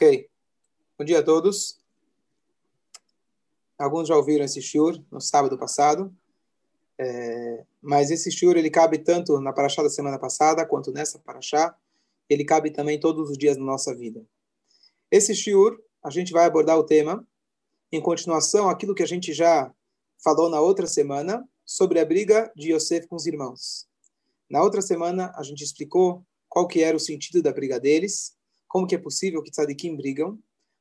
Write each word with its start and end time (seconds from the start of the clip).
Ok. 0.00 0.30
Bom 0.96 1.04
dia 1.04 1.18
a 1.18 1.22
todos. 1.24 1.80
Alguns 3.76 4.06
já 4.06 4.16
ouviram 4.16 4.44
esse 4.44 4.62
shiur 4.62 5.04
no 5.10 5.20
sábado 5.20 5.58
passado, 5.58 6.16
é, 6.96 7.64
mas 7.82 8.12
esse 8.12 8.30
shiur 8.30 8.56
ele 8.56 8.70
cabe 8.70 8.98
tanto 8.98 9.40
na 9.40 9.52
paraxá 9.52 9.82
da 9.82 9.90
semana 9.90 10.16
passada 10.16 10.64
quanto 10.64 10.92
nessa 10.92 11.18
paraxá. 11.18 11.76
Ele 12.30 12.44
cabe 12.44 12.70
também 12.70 13.00
todos 13.00 13.28
os 13.28 13.36
dias 13.36 13.56
da 13.56 13.62
nossa 13.64 13.92
vida. 13.92 14.24
Esse 15.10 15.34
shiur, 15.34 15.82
a 16.00 16.10
gente 16.10 16.30
vai 16.30 16.44
abordar 16.44 16.78
o 16.78 16.84
tema 16.84 17.26
em 17.90 18.00
continuação 18.00 18.70
aquilo 18.70 18.94
que 18.94 19.02
a 19.02 19.08
gente 19.08 19.32
já 19.32 19.74
falou 20.22 20.48
na 20.48 20.60
outra 20.60 20.86
semana 20.86 21.44
sobre 21.66 21.98
a 21.98 22.04
briga 22.04 22.52
de 22.54 22.72
Yosef 22.72 23.08
com 23.08 23.16
os 23.16 23.26
irmãos. 23.26 23.88
Na 24.48 24.62
outra 24.62 24.80
semana, 24.80 25.32
a 25.34 25.42
gente 25.42 25.64
explicou 25.64 26.24
qual 26.48 26.68
que 26.68 26.84
era 26.84 26.96
o 26.96 27.00
sentido 27.00 27.42
da 27.42 27.52
briga 27.52 27.80
deles, 27.80 28.37
como 28.68 28.86
que 28.86 28.94
é 28.94 28.98
possível 28.98 29.42
que 29.42 29.50
tzadikim 29.50 29.96
brigam. 29.96 30.38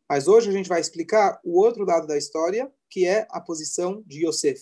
Mas 0.09 0.27
hoje 0.27 0.49
a 0.49 0.53
gente 0.53 0.69
vai 0.69 0.79
explicar 0.79 1.39
o 1.43 1.59
outro 1.59 1.83
lado 1.85 2.05
da 2.05 2.17
história, 2.17 2.71
que 2.89 3.05
é 3.05 3.27
a 3.29 3.41
posição 3.41 4.03
de 4.05 4.27
Yosef. 4.27 4.61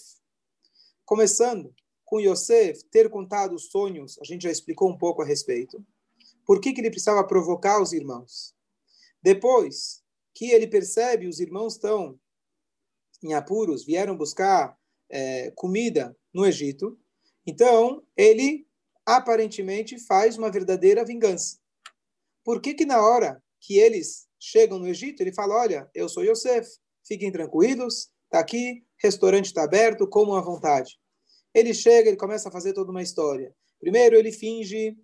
Começando 1.03 1.73
com 2.03 2.19
Yosef 2.19 2.83
ter 2.85 3.09
contado 3.09 3.53
os 3.53 3.69
sonhos, 3.69 4.17
a 4.19 4.23
gente 4.23 4.43
já 4.43 4.51
explicou 4.51 4.89
um 4.89 4.97
pouco 4.97 5.21
a 5.21 5.25
respeito. 5.25 5.85
Por 6.45 6.61
que, 6.61 6.71
que 6.71 6.81
ele 6.81 6.89
precisava 6.89 7.25
provocar 7.27 7.81
os 7.81 7.93
irmãos? 7.93 8.55
Depois 9.21 10.03
que 10.33 10.51
ele 10.51 10.67
percebe 10.67 11.27
os 11.27 11.39
irmãos 11.39 11.73
estão 11.73 12.19
em 13.23 13.33
apuros, 13.33 13.85
vieram 13.85 14.15
buscar 14.15 14.77
é, 15.09 15.51
comida 15.51 16.15
no 16.33 16.45
Egito, 16.45 16.99
então 17.45 18.03
ele 18.15 18.67
aparentemente 19.05 19.99
faz 19.99 20.37
uma 20.37 20.51
verdadeira 20.51 21.05
vingança. 21.05 21.59
Por 22.45 22.61
que 22.61 22.75
que 22.75 22.85
na 22.85 23.01
hora 23.01 23.43
que 23.59 23.79
eles 23.79 24.27
chegam 24.39 24.77
no 24.77 24.87
Egito, 24.87 25.21
ele 25.21 25.33
fala, 25.33 25.55
olha, 25.55 25.89
eu 25.95 26.07
sou 26.07 26.23
Yosef, 26.23 26.69
fiquem 27.03 27.31
tranquilos, 27.31 28.11
está 28.25 28.39
aqui, 28.39 28.85
restaurante 29.01 29.47
está 29.47 29.63
aberto, 29.63 30.07
comam 30.07 30.35
à 30.35 30.41
vontade. 30.41 30.99
Ele 31.55 31.73
chega, 31.73 32.07
ele 32.07 32.17
começa 32.17 32.47
a 32.47 32.51
fazer 32.51 32.73
toda 32.73 32.91
uma 32.91 33.01
história. 33.01 33.51
Primeiro 33.79 34.15
ele 34.15 34.31
finge, 34.31 34.95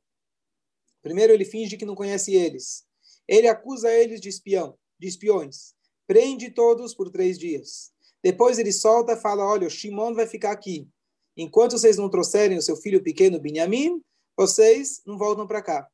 primeiro 1.01 1.33
ele 1.33 1.43
finge 1.43 1.77
que 1.77 1.85
não 1.85 1.95
conhece 1.95 2.35
eles. 2.35 2.85
Ele 3.27 3.47
acusa 3.47 3.91
eles 3.91 4.21
de 4.21 4.29
espião, 4.29 4.77
de 4.99 5.07
espiões. 5.07 5.73
Prende 6.05 6.51
todos 6.51 6.93
por 6.93 7.09
três 7.09 7.39
dias. 7.39 7.91
Depois 8.23 8.59
ele 8.59 8.71
solta, 8.71 9.17
fala, 9.17 9.43
olha, 9.43 9.65
o 9.65 9.69
Shimon 9.69 10.13
vai 10.13 10.27
ficar 10.27 10.51
aqui. 10.51 10.87
Enquanto 11.35 11.71
vocês 11.71 11.97
não 11.97 12.09
trouxerem 12.09 12.57
o 12.57 12.61
seu 12.61 12.75
filho 12.75 13.01
pequeno, 13.01 13.39
Benjamim, 13.39 13.99
vocês 14.37 15.01
não 15.07 15.17
voltam 15.17 15.47
para 15.47 15.63
cá. 15.63 15.87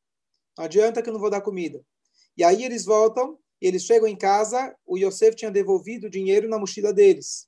Não 0.58 0.66
adianta 0.66 1.02
que 1.02 1.10
eu 1.10 1.14
não 1.14 1.20
vou 1.20 1.30
dar 1.30 1.42
comida. 1.42 1.84
E 2.36 2.44
aí 2.44 2.64
eles 2.64 2.86
voltam, 2.86 3.38
e 3.62 3.68
eles 3.68 3.84
chegam 3.84 4.08
em 4.08 4.16
casa, 4.16 4.76
o 4.86 4.98
Yosef 4.98 5.36
tinha 5.36 5.52
devolvido 5.52 6.08
o 6.08 6.10
dinheiro 6.10 6.48
na 6.48 6.60
mochila 6.60 6.94
deles. 6.94 7.48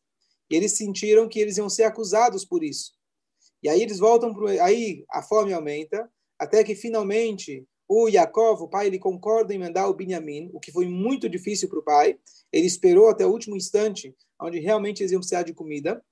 E 0.50 0.56
eles 0.56 0.78
sentiram 0.78 1.28
que 1.28 1.40
eles 1.40 1.58
iam 1.58 1.70
ser 1.70 1.84
acusados 1.84 2.44
por 2.44 2.64
isso. 2.64 2.94
E 3.62 3.70
aí 3.70 3.82
eles 3.82 4.00
voltam, 4.00 4.34
pro, 4.34 4.48
aí 4.48 5.06
a 5.12 5.22
fome 5.22 5.54
aumenta, 5.54 6.10
até 6.38 6.64
que 6.64 6.76
finalmente 6.76 7.68
o 7.88 8.08
Yaakov, 8.08 8.62
o 8.62 8.68
pai, 8.68 8.86
ele 8.86 9.00
concorda 9.00 9.54
em 9.54 9.58
mandar 9.58 9.88
o 9.88 9.94
Binyamin, 9.96 10.52
o 10.54 10.60
que 10.60 10.72
foi 10.72 10.88
muito 10.88 11.28
difícil 11.28 11.68
para 11.68 11.80
o 11.80 11.84
pai. 11.84 12.20
Ele 12.54 12.68
esperou 12.68 13.10
até 13.10 13.26
o 13.26 13.32
último 13.32 13.56
instante, 13.56 14.16
onde 14.40 14.60
realmente 14.60 15.02
eles 15.02 15.12
iam 15.12 15.20
precisar 15.20 15.42
de 15.42 15.54
comida. 15.54 16.04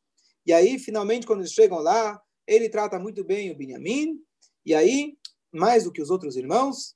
E 0.44 0.52
aí, 0.52 0.80
finalmente, 0.80 1.28
quando 1.28 1.42
eles 1.42 1.52
chegam 1.52 1.78
lá, 1.78 2.20
ele 2.48 2.68
trata 2.68 2.98
muito 2.98 3.24
bem 3.24 3.52
o 3.52 3.56
Binyamin. 3.56 4.20
E 4.66 4.74
aí, 4.74 5.16
mais 5.52 5.84
do 5.84 5.92
que 5.92 6.02
os 6.02 6.10
outros 6.10 6.36
irmãos. 6.36 6.96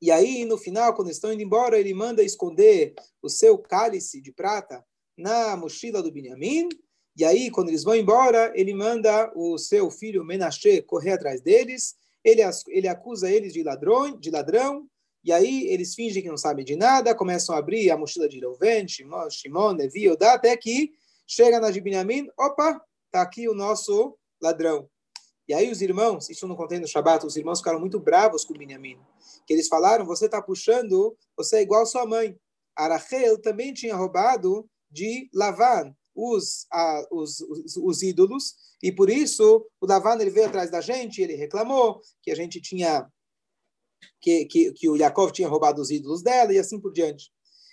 E 0.00 0.10
aí, 0.10 0.44
no 0.44 0.58
final, 0.58 0.94
quando 0.94 1.10
estão 1.10 1.32
indo 1.32 1.42
embora, 1.42 1.78
ele 1.78 1.94
manda 1.94 2.22
esconder 2.22 2.94
o 3.22 3.28
seu 3.28 3.56
cálice 3.56 4.20
de 4.20 4.32
prata 4.32 4.84
na 5.16 5.56
mochila 5.56 6.02
do 6.02 6.12
Benjamim. 6.12 6.68
E 7.16 7.24
aí, 7.24 7.50
quando 7.50 7.68
eles 7.68 7.84
vão 7.84 7.94
embora, 7.94 8.52
ele 8.54 8.74
manda 8.74 9.32
o 9.34 9.56
seu 9.56 9.90
filho 9.90 10.24
Menashe 10.24 10.82
correr 10.82 11.12
atrás 11.12 11.40
deles. 11.40 11.94
Ele, 12.22 12.42
ele 12.68 12.88
acusa 12.88 13.30
eles 13.30 13.52
de 13.52 13.62
ladrão, 13.62 14.18
de 14.18 14.30
ladrão. 14.30 14.86
E 15.22 15.32
aí, 15.32 15.68
eles 15.68 15.94
fingem 15.94 16.22
que 16.22 16.28
não 16.28 16.36
sabem 16.36 16.64
de 16.64 16.76
nada, 16.76 17.14
começam 17.14 17.54
a 17.54 17.58
abrir 17.58 17.90
a 17.90 17.96
mochila 17.96 18.28
de 18.28 18.38
Reuven, 18.38 18.86
Shimon, 18.86 19.30
Shimon 19.30 19.76
Odá, 20.12 20.34
até 20.34 20.54
que 20.56 20.92
chega 21.26 21.58
na 21.60 21.70
de 21.70 21.80
Benjamim. 21.80 22.28
Opa, 22.38 22.78
tá 23.10 23.22
aqui 23.22 23.48
o 23.48 23.54
nosso 23.54 24.18
ladrão. 24.42 24.90
E 25.46 25.52
aí 25.52 25.70
os 25.70 25.82
irmãos, 25.82 26.30
isso 26.30 26.46
não 26.48 26.56
contém 26.56 26.80
no 26.80 26.88
Shabat, 26.88 27.26
os 27.26 27.36
irmãos 27.36 27.58
ficaram 27.58 27.78
muito 27.78 28.00
bravos 28.00 28.44
com 28.44 28.54
Benjamin. 28.54 28.98
Que 29.46 29.52
eles 29.52 29.68
falaram, 29.68 30.06
você 30.06 30.26
está 30.26 30.40
puxando, 30.40 31.16
você 31.36 31.58
é 31.58 31.62
igual 31.62 31.84
sua 31.84 32.06
mãe. 32.06 32.38
Arachel 32.74 33.40
também 33.40 33.72
tinha 33.72 33.94
roubado 33.94 34.68
de 34.90 35.28
Lavan 35.34 35.94
os, 36.14 36.66
a, 36.70 37.06
os, 37.10 37.40
os, 37.40 37.76
os, 37.76 38.02
ídolos, 38.02 38.54
e 38.82 38.92
por 38.92 39.10
isso 39.10 39.66
o 39.80 39.86
Lavan 39.86 40.16
ele 40.20 40.30
veio 40.30 40.46
atrás 40.46 40.70
da 40.70 40.80
gente, 40.80 41.20
ele 41.20 41.34
reclamou 41.34 42.00
que 42.22 42.30
a 42.30 42.36
gente 42.36 42.60
tinha, 42.60 43.10
que, 44.20 44.44
que, 44.46 44.72
que 44.72 44.88
o 44.88 44.96
Yaakov 44.96 45.32
tinha 45.32 45.48
roubado 45.48 45.82
os 45.82 45.90
ídolos 45.90 46.22
dela, 46.22 46.52
e 46.52 46.58
assim 46.58 46.80
por 46.80 46.92
diante. 46.92 47.32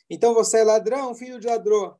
Então 0.09 0.33
você 0.33 0.59
é 0.59 0.63
ladrão, 0.63 1.13
filho 1.13 1.39
de 1.39 1.47
ladrão. 1.47 1.95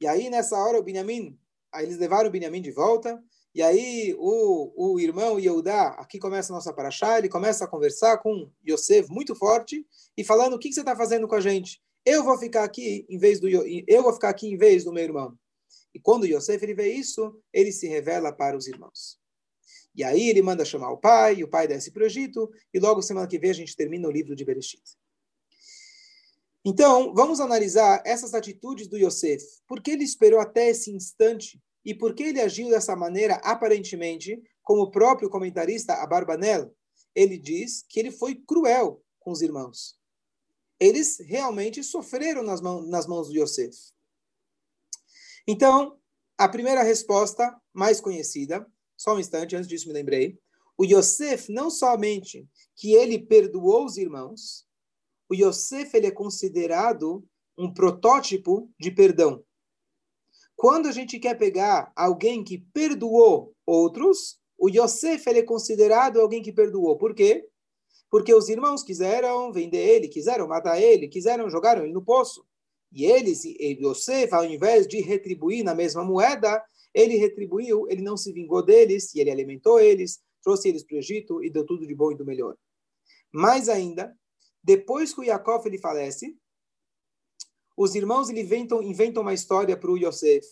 E 0.00 0.06
aí 0.06 0.28
nessa 0.28 0.58
hora 0.58 0.78
o 0.78 0.82
Benjamin, 0.82 1.38
aí 1.72 1.86
eles 1.86 1.98
levaram 1.98 2.28
o 2.28 2.32
Benjamin 2.32 2.60
de 2.60 2.70
volta, 2.70 3.22
e 3.54 3.62
aí 3.62 4.14
o, 4.18 4.92
o 4.94 5.00
irmão 5.00 5.38
Yehudá, 5.38 5.88
aqui 5.98 6.18
começa 6.18 6.52
a 6.52 6.56
nossa 6.56 6.72
paraxá, 6.72 7.18
ele 7.18 7.28
começa 7.28 7.64
a 7.64 7.68
conversar 7.68 8.18
com 8.18 8.50
Yosef 8.66 9.08
muito 9.10 9.34
forte 9.34 9.84
e 10.16 10.22
falando 10.22 10.54
o 10.54 10.58
que, 10.58 10.68
que 10.68 10.74
você 10.74 10.80
está 10.80 10.94
fazendo 10.94 11.26
com 11.26 11.34
a 11.34 11.40
gente? 11.40 11.82
Eu 12.04 12.22
vou 12.22 12.38
ficar 12.38 12.64
aqui 12.64 13.04
em 13.08 13.18
vez 13.18 13.40
do 13.40 13.48
eu 13.48 14.02
vou 14.02 14.12
ficar 14.12 14.28
aqui 14.28 14.48
em 14.48 14.56
vez 14.56 14.84
do 14.84 14.92
meu 14.92 15.02
irmão. 15.02 15.36
E 15.92 15.98
quando 15.98 16.26
Yosef 16.26 16.62
ele 16.62 16.74
vê 16.74 16.92
isso, 16.92 17.36
ele 17.52 17.72
se 17.72 17.88
revela 17.88 18.32
para 18.32 18.56
os 18.56 18.68
irmãos. 18.68 19.18
E 19.94 20.04
aí 20.04 20.28
ele 20.28 20.40
manda 20.40 20.64
chamar 20.64 20.92
o 20.92 20.98
pai, 20.98 21.42
o 21.42 21.48
pai 21.48 21.66
desce 21.66 21.90
para 21.90 22.04
o 22.04 22.06
Egito, 22.06 22.48
e 22.72 22.78
logo 22.78 23.02
semana 23.02 23.26
que 23.26 23.38
vem 23.38 23.50
a 23.50 23.54
gente 23.54 23.74
termina 23.74 24.06
o 24.06 24.12
livro 24.12 24.36
de 24.36 24.44
Bereshit. 24.44 24.82
Então, 26.64 27.12
vamos 27.14 27.40
analisar 27.40 28.02
essas 28.04 28.34
atitudes 28.34 28.86
do 28.86 28.96
Yosef. 28.96 29.42
Por 29.66 29.82
que 29.82 29.90
ele 29.90 30.04
esperou 30.04 30.38
até 30.38 30.68
esse 30.68 30.92
instante 30.92 31.60
e 31.84 31.94
por 31.94 32.14
que 32.14 32.24
ele 32.24 32.40
agiu 32.40 32.68
dessa 32.68 32.94
maneira, 32.94 33.34
aparentemente, 33.36 34.42
como 34.62 34.82
o 34.82 34.90
próprio 34.90 35.30
comentarista 35.30 35.94
Abarbanel, 35.94 36.74
ele 37.14 37.38
diz 37.38 37.82
que 37.88 37.98
ele 37.98 38.10
foi 38.10 38.34
cruel 38.34 39.02
com 39.18 39.30
os 39.30 39.42
irmãos. 39.42 39.98
Eles 40.78 41.18
realmente 41.20 41.82
sofreram 41.82 42.42
nas, 42.42 42.60
mãos, 42.60 42.88
nas 42.88 43.06
mãos 43.06 43.28
de 43.28 43.40
Yosef. 43.40 43.76
Então, 45.46 45.98
a 46.38 46.48
primeira 46.48 46.82
resposta 46.82 47.54
mais 47.72 48.00
conhecida, 48.00 48.66
só 48.96 49.14
um 49.14 49.18
instante, 49.18 49.56
antes 49.56 49.68
disso 49.68 49.88
me 49.88 49.92
lembrei, 49.92 50.38
o 50.76 50.84
Yosef 50.84 51.52
não 51.52 51.70
somente 51.70 52.48
que 52.74 52.94
ele 52.94 53.18
perdoou 53.18 53.84
os 53.84 53.98
irmãos, 53.98 54.66
o 55.28 55.34
Yosef 55.34 55.94
ele 55.94 56.06
é 56.06 56.10
considerado 56.10 57.26
um 57.56 57.72
protótipo 57.72 58.70
de 58.80 58.90
perdão. 58.90 59.44
Quando 60.60 60.88
a 60.88 60.92
gente 60.92 61.18
quer 61.18 61.38
pegar 61.38 61.90
alguém 61.96 62.44
que 62.44 62.58
perdoou 62.58 63.54
outros, 63.64 64.38
o 64.58 64.68
Yosef 64.68 65.26
ele 65.26 65.38
é 65.38 65.42
considerado 65.42 66.20
alguém 66.20 66.42
que 66.42 66.52
perdoou. 66.52 66.98
Por 66.98 67.14
quê? 67.14 67.48
Porque 68.10 68.34
os 68.34 68.46
irmãos 68.50 68.82
quiseram 68.82 69.50
vender 69.54 69.78
ele, 69.78 70.06
quiseram 70.06 70.46
matar 70.46 70.78
ele, 70.78 71.08
quiseram 71.08 71.48
jogar 71.48 71.82
ele 71.82 71.94
no 71.94 72.04
poço. 72.04 72.44
E 72.92 73.06
eles, 73.06 73.42
Yosef, 73.42 74.34
ao 74.34 74.44
invés 74.44 74.86
de 74.86 75.00
retribuir 75.00 75.64
na 75.64 75.74
mesma 75.74 76.04
moeda, 76.04 76.62
ele 76.92 77.16
retribuiu, 77.16 77.88
ele 77.88 78.02
não 78.02 78.18
se 78.18 78.30
vingou 78.30 78.62
deles, 78.62 79.14
e 79.14 79.20
ele 79.20 79.30
alimentou 79.30 79.80
eles, 79.80 80.20
trouxe 80.42 80.68
eles 80.68 80.84
para 80.84 80.96
o 80.96 80.98
Egito 80.98 81.42
e 81.42 81.48
deu 81.48 81.64
tudo 81.64 81.86
de 81.86 81.94
bom 81.94 82.12
e 82.12 82.16
do 82.18 82.26
melhor. 82.26 82.54
Mais 83.32 83.66
ainda, 83.66 84.14
depois 84.62 85.14
que 85.14 85.22
o 85.22 85.24
Yaakov 85.24 85.66
ele 85.66 85.78
falece, 85.78 86.36
os 87.82 87.94
irmãos 87.94 88.28
inventam, 88.28 88.82
inventam 88.82 89.22
uma 89.22 89.32
história 89.32 89.74
para 89.74 89.90
o 89.90 89.96
Yosef. 89.96 90.46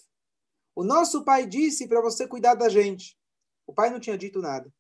O 0.75 0.83
nosso 0.83 1.23
pai 1.25 1.47
disse 1.47 1.87
para 1.87 2.01
você 2.01 2.27
cuidar 2.27 2.55
da 2.55 2.71
gente. 2.71 3.19
O 3.67 3.75
pai 3.75 3.91
não 3.91 4.01
tinha 4.01 4.17
dito 4.17 4.41
nada. 4.41 4.73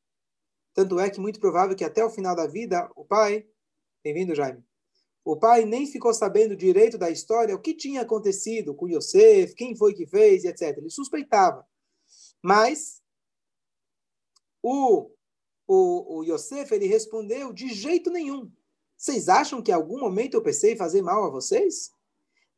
Tanto 0.72 0.98
é 0.98 1.10
que 1.10 1.20
muito 1.20 1.38
provável 1.40 1.76
que 1.76 1.84
até 1.84 2.02
o 2.02 2.08
final 2.08 2.34
da 2.34 2.46
vida, 2.46 2.90
o 2.96 3.04
pai, 3.04 3.46
bem-vindo 4.02 4.34
Jaime, 4.34 4.64
o 5.22 5.36
pai 5.36 5.66
nem 5.66 5.86
ficou 5.86 6.14
sabendo 6.14 6.56
direito 6.56 6.96
da 6.96 7.10
história, 7.10 7.54
o 7.54 7.60
que 7.60 7.74
tinha 7.74 8.00
acontecido 8.00 8.74
com 8.74 8.88
Yosef, 8.88 9.54
quem 9.54 9.76
foi 9.76 9.92
que 9.92 10.06
fez, 10.06 10.46
etc. 10.46 10.78
Ele 10.78 10.88
suspeitava. 10.88 11.68
Mas 12.42 13.02
o, 14.62 15.10
o, 15.66 16.20
o 16.20 16.24
Yosef, 16.24 16.72
ele 16.72 16.86
respondeu 16.86 17.52
de 17.52 17.68
jeito 17.74 18.10
nenhum. 18.10 18.50
Vocês 18.96 19.28
acham 19.28 19.60
que 19.60 19.70
em 19.70 19.74
algum 19.74 20.00
momento 20.00 20.32
eu 20.32 20.42
pensei 20.42 20.72
em 20.72 20.78
fazer 20.78 21.02
mal 21.02 21.24
a 21.24 21.30
vocês? 21.30 21.97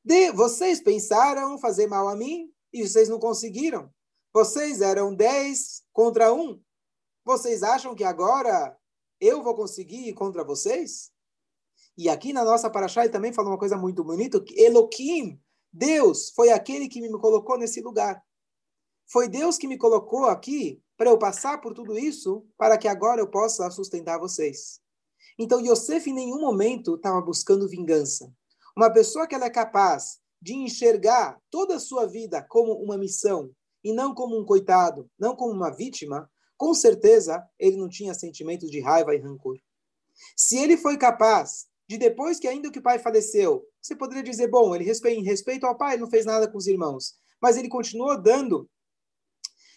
De, 0.05 0.33
vocês 0.33 0.83
pensaram 0.83 1.59
fazer 1.59 1.87
mal 1.87 2.09
a 2.09 2.17
mim 2.17 2.51
e 2.73 2.87
vocês 2.87 3.09
não 3.09 3.19
conseguiram. 3.19 3.93
Vocês 4.33 4.81
eram 4.81 5.15
10 5.15 5.83
contra 5.93 6.33
1. 6.33 6.61
Vocês 7.25 7.63
acham 7.63 7.95
que 7.95 8.05
agora 8.05 8.77
eu 9.21 9.43
vou 9.43 9.55
conseguir 9.55 10.09
ir 10.09 10.15
contra 10.15 10.45
vocês? 10.45 11.11
E 11.97 12.09
aqui 12.09 12.33
na 12.33 12.45
nossa 12.45 12.71
paraxá 12.71 13.03
ele 13.03 13.13
também 13.13 13.33
fala 13.33 13.51
uma 13.51 13.59
coisa 13.59 13.77
muito 13.77 14.03
bonita, 14.03 14.41
que 14.41 15.39
Deus, 15.73 16.31
foi 16.31 16.51
aquele 16.51 16.89
que 16.89 17.01
me 17.01 17.11
colocou 17.11 17.59
nesse 17.59 17.81
lugar. 17.81 18.25
Foi 19.07 19.29
Deus 19.29 19.59
que 19.59 19.69
me 19.69 19.77
colocou 19.77 20.25
aqui 20.25 20.83
para 20.97 21.11
eu 21.11 21.19
passar 21.19 21.61
por 21.61 21.75
tudo 21.75 21.99
isso, 21.99 22.47
para 22.57 22.77
que 22.77 22.89
agora 22.89 23.21
eu 23.21 23.29
possa 23.29 23.71
sustentar 23.71 24.19
vocês. 24.19 24.81
Então 25.39 25.61
Yosef 25.61 26.09
em 26.09 26.15
nenhum 26.15 26.41
momento 26.41 26.97
estava 26.97 27.21
buscando 27.21 27.69
vingança. 27.69 28.33
Uma 28.77 28.93
pessoa 28.93 29.27
que 29.27 29.35
ela 29.35 29.47
é 29.47 29.51
capaz 29.51 30.21
de 30.41 30.55
enxergar 30.55 31.39
toda 31.51 31.77
a 31.77 31.81
sua 31.81 32.07
vida 32.07 32.43
como 32.49 32.73
uma 32.75 32.97
missão 32.97 33.51
e 33.85 33.93
não 33.93 34.15
como 34.15 34.39
um 34.39 34.45
coitado, 34.45 35.11
não 35.19 35.35
como 35.37 35.53
uma 35.53 35.75
vítima, 35.75 36.31
com 36.57 36.75
certeza 36.75 37.43
ele 37.59 37.77
não 37.77 37.89
tinha 37.89 38.15
sentimentos 38.15 38.71
de 38.71 38.81
raiva 38.81 39.15
e 39.15 39.19
rancor. 39.19 39.59
Se 40.37 40.59
ele 40.59 40.77
foi 40.77 40.97
capaz 40.97 41.67
de 41.89 41.99
depois 41.99 42.39
que 42.39 42.47
ainda 42.47 42.71
que 42.71 42.79
o 42.79 42.83
pai 42.83 42.99
faleceu, 42.99 43.67
você 43.81 43.97
poderia 43.97 44.23
dizer, 44.23 44.49
bom, 44.49 44.75
ele 44.75 44.85
em 44.85 45.25
respeito 45.25 45.67
ao 45.67 45.77
pai, 45.77 45.95
ele 45.95 46.03
não 46.03 46.11
fez 46.11 46.25
nada 46.25 46.47
com 46.49 46.57
os 46.57 46.67
irmãos, 46.67 47.15
mas 47.41 47.57
ele 47.57 47.69
continuou 47.69 48.21
dando 48.21 48.69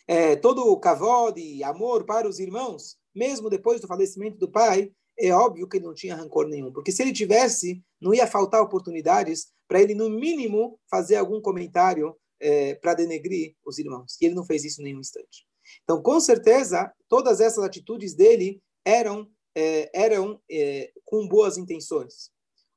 é, 0.07 0.35
todo 0.35 0.67
o 0.67 0.79
cavode 0.79 1.41
e 1.41 1.63
amor 1.63 2.05
para 2.05 2.27
os 2.27 2.39
irmãos, 2.39 2.97
mesmo 3.15 3.49
depois 3.49 3.79
do 3.81 3.87
falecimento 3.87 4.37
do 4.37 4.51
pai, 4.51 4.91
é 5.19 5.31
óbvio 5.31 5.67
que 5.67 5.77
ele 5.77 5.85
não 5.85 5.93
tinha 5.93 6.15
rancor 6.15 6.47
nenhum, 6.47 6.71
porque 6.71 6.91
se 6.91 7.01
ele 7.01 7.13
tivesse, 7.13 7.81
não 8.01 8.13
ia 8.13 8.27
faltar 8.27 8.61
oportunidades 8.61 9.47
para 9.67 9.81
ele, 9.81 9.95
no 9.95 10.09
mínimo, 10.09 10.79
fazer 10.89 11.15
algum 11.15 11.41
comentário 11.41 12.15
é, 12.39 12.75
para 12.75 12.93
denegrir 12.93 13.55
os 13.65 13.79
irmãos. 13.79 14.17
E 14.21 14.25
ele 14.25 14.35
não 14.35 14.45
fez 14.45 14.63
isso 14.63 14.81
em 14.81 14.85
nenhum 14.85 14.99
instante. 14.99 15.45
Então, 15.83 16.01
com 16.01 16.19
certeza, 16.19 16.91
todas 17.07 17.39
essas 17.39 17.63
atitudes 17.63 18.13
dele 18.13 18.61
eram, 18.85 19.27
é, 19.55 19.89
eram 19.93 20.41
é, 20.51 20.91
com 21.05 21.27
boas 21.27 21.57
intenções. 21.57 22.29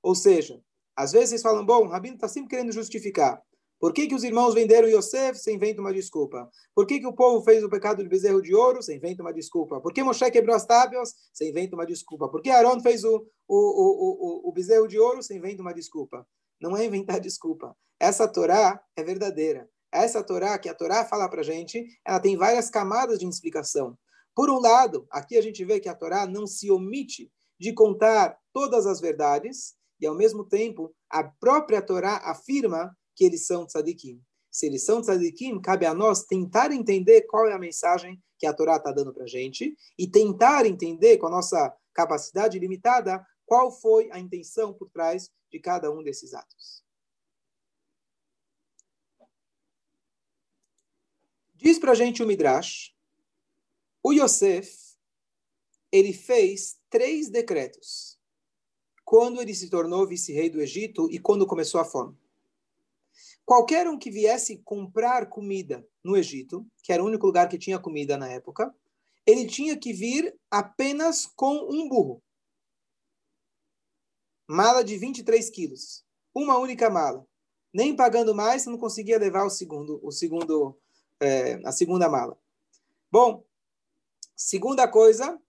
Ou 0.03 0.15
seja, 0.15 0.61
às 0.97 1.13
vezes 1.13 1.43
falam, 1.43 1.67
bom, 1.67 1.85
o 1.85 1.89
Rabino 1.89 2.15
está 2.15 2.29
sempre 2.29 2.51
querendo 2.51 2.73
justificar. 2.73 3.43
Por 3.79 3.93
que, 3.93 4.07
que 4.07 4.15
os 4.15 4.25
irmãos 4.25 4.55
venderam 4.55 4.89
Yosef? 4.89 5.39
Você 5.39 5.53
inventa 5.53 5.81
uma 5.81 5.93
desculpa. 5.93 6.49
Por 6.75 6.87
que, 6.87 6.99
que 6.99 7.07
o 7.07 7.13
povo 7.13 7.45
fez 7.45 7.63
o 7.63 7.69
pecado 7.69 8.03
do 8.03 8.09
bezerro 8.09 8.41
de 8.41 8.55
ouro? 8.55 8.83
Você 8.83 8.97
inventa 8.97 9.23
uma 9.23 9.33
desculpa. 9.33 9.81
Por 9.81 9.93
que 9.93 10.03
Moshe 10.03 10.31
quebrou 10.31 10.57
as 10.57 10.65
tábuas? 10.65 11.15
Você 11.33 11.51
inventa 11.51 11.77
uma 11.77 11.85
desculpa. 11.85 12.29
Por 12.29 12.41
que 12.41 12.51
Aaron 12.51 12.81
fez 12.81 13.05
o, 13.05 13.27
o, 13.47 13.57
o, 13.57 14.47
o, 14.47 14.49
o 14.49 14.53
bezerro 14.53 14.89
de 14.89 14.99
ouro? 14.99 15.23
Você 15.23 15.37
inventa 15.37 15.61
uma 15.61 15.75
desculpa. 15.75 16.27
Não 16.61 16.77
é 16.77 16.87
inventar 16.87 17.21
desculpa. 17.21 17.77
Essa 18.01 18.27
Torá 18.27 18.81
é 18.97 19.05
verdadeira. 19.05 19.69
Essa 19.93 20.23
Torá, 20.23 20.59
que 20.59 20.69
a 20.69 20.75
Torá 20.75 21.05
fala 21.05 21.29
para 21.29 21.43
gente, 21.43 21.87
ela 22.05 22.21
tem 22.21 22.37
várias 22.37 22.71
camadas 22.71 23.19
de 23.19 23.27
explicação. 23.27 23.97
Por 24.35 24.51
um 24.51 24.59
lado, 24.59 25.07
aqui 25.11 25.37
a 25.37 25.43
gente 25.43 25.65
vê 25.65 25.81
que 25.81 25.89
a 25.89 25.95
Torá 25.95 26.27
não 26.27 26.47
se 26.47 26.71
omite 26.71 27.31
de 27.59 27.73
contar 27.73 28.39
todas 28.53 28.87
as 28.87 29.01
verdades, 29.01 29.75
e 29.99 30.07
ao 30.07 30.15
mesmo 30.15 30.45
tempo, 30.45 30.95
a 31.09 31.25
própria 31.25 31.81
Torá 31.81 32.17
afirma 32.17 32.95
que 33.17 33.25
eles 33.25 33.47
são 33.47 33.67
tzadikim. 33.67 34.23
Se 34.51 34.67
eles 34.67 34.85
são 34.85 35.01
tzadikim, 35.01 35.61
cabe 35.61 35.87
a 35.87 35.95
nós 35.95 36.25
tentar 36.25 36.71
entender 36.71 37.23
qual 37.23 37.49
é 37.49 37.53
a 37.53 37.59
mensagem 37.59 38.23
que 38.39 38.47
a 38.47 38.53
Torá 38.53 38.77
está 38.77 38.93
dando 38.93 39.13
para 39.13 39.25
a 39.25 39.29
gente 39.29 39.77
e 39.99 40.07
tentar 40.07 40.67
entender 40.67 41.17
com 41.17 41.27
a 41.27 41.31
nossa 41.31 41.75
capacidade 41.93 42.59
limitada 42.59 43.27
qual 43.47 43.73
foi 43.73 44.11
a 44.13 44.19
intenção 44.19 44.73
por 44.75 44.91
trás 44.91 45.31
de 45.51 45.59
cada 45.59 45.91
um 45.91 46.03
desses 46.03 46.35
atos. 46.35 46.85
Diz 51.55 51.79
para 51.79 51.93
a 51.93 51.95
gente 51.95 52.23
o 52.23 52.27
Midrash, 52.27 52.95
o 54.03 54.13
Yosef, 54.13 54.97
ele 55.91 56.13
fez 56.13 56.79
três 56.91 57.31
decretos 57.31 58.19
quando 59.05 59.41
ele 59.41 59.55
se 59.55 59.71
tornou 59.71 60.07
vice-rei 60.07 60.51
do 60.51 60.61
Egito 60.61 61.09
e 61.11 61.19
quando 61.19 61.47
começou 61.47 61.81
a 61.81 61.85
fome. 61.85 62.19
Qualquer 63.47 63.89
um 63.89 63.97
que 63.97 64.11
viesse 64.11 64.59
comprar 64.65 65.29
comida 65.29 65.87
no 66.03 66.17
Egito, 66.17 66.67
que 66.83 66.93
era 66.93 67.01
o 67.01 67.07
único 67.07 67.25
lugar 67.25 67.49
que 67.49 67.57
tinha 67.57 67.79
comida 67.79 68.17
na 68.17 68.29
época, 68.29 68.75
ele 69.25 69.47
tinha 69.47 69.79
que 69.79 69.93
vir 69.93 70.37
apenas 70.51 71.27
com 71.27 71.55
um 71.71 71.89
burro. 71.89 72.21
Mala 74.49 74.83
de 74.83 74.99
23 74.99 75.49
quilos. 75.51 76.05
Uma 76.35 76.59
única 76.59 76.91
mala. 76.91 77.25
Nem 77.73 77.95
pagando 77.95 78.35
mais, 78.35 78.63
você 78.63 78.71
não 78.71 78.79
conseguia 78.79 79.17
levar 79.17 79.45
o 79.45 79.51
segundo, 79.51 80.01
o 80.03 80.11
segundo, 80.11 80.77
é, 81.21 81.55
a 81.65 81.71
segunda 81.71 82.09
mala. 82.09 82.37
Bom, 83.13 83.45
segunda 84.35 84.89
coisa, 84.89 85.41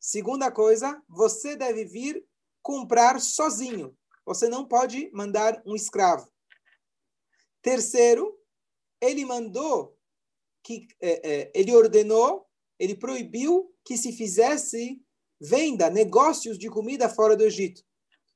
segunda 0.00 0.50
coisa, 0.50 1.02
você 1.06 1.56
deve 1.56 1.84
vir 1.84 2.26
comprar 2.62 3.20
sozinho. 3.20 3.94
Você 4.24 4.48
não 4.48 4.66
pode 4.66 5.10
mandar 5.12 5.62
um 5.66 5.74
escravo. 5.74 6.30
Terceiro, 7.62 8.36
ele 9.00 9.24
mandou 9.24 9.96
que 10.62 10.86
é, 11.00 11.30
é, 11.30 11.52
ele 11.54 11.74
ordenou, 11.74 12.46
ele 12.78 12.94
proibiu 12.94 13.72
que 13.84 13.96
se 13.96 14.12
fizesse 14.12 15.00
venda, 15.40 15.88
negócios 15.88 16.58
de 16.58 16.68
comida 16.68 17.08
fora 17.08 17.36
do 17.36 17.44
Egito. 17.44 17.82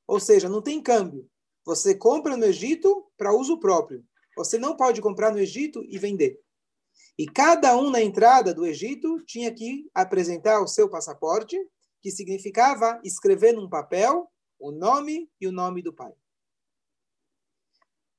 Ou 0.06 0.18
seja, 0.18 0.48
não 0.48 0.62
tem 0.62 0.82
câmbio. 0.82 1.28
Você 1.64 1.94
compra 1.94 2.36
no 2.36 2.44
Egito 2.44 3.06
para 3.16 3.34
uso 3.34 3.58
próprio. 3.58 4.04
Você 4.36 4.58
não 4.58 4.76
pode 4.76 5.00
comprar 5.00 5.30
no 5.30 5.38
Egito 5.38 5.84
e 5.88 5.98
vender. 5.98 6.40
E 7.18 7.26
cada 7.26 7.76
um 7.76 7.90
na 7.90 8.00
entrada 8.00 8.54
do 8.54 8.64
Egito 8.64 9.22
tinha 9.26 9.52
que 9.52 9.88
apresentar 9.94 10.60
o 10.60 10.66
seu 10.66 10.88
passaporte, 10.88 11.56
que 12.00 12.10
significava 12.10 13.00
escrever 13.04 13.52
num 13.52 13.68
papel 13.68 14.28
o 14.58 14.72
nome 14.72 15.28
e 15.40 15.46
o 15.46 15.52
nome 15.52 15.82
do 15.82 15.92
pai. 15.92 16.12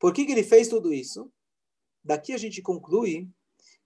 Por 0.04 0.12
que, 0.12 0.26
que 0.26 0.34
ele 0.34 0.44
fez 0.44 0.68
tudo 0.68 0.94
isso? 0.94 1.32
Daqui 2.04 2.34
a 2.34 2.38
gente 2.38 2.62
conclui 2.62 3.30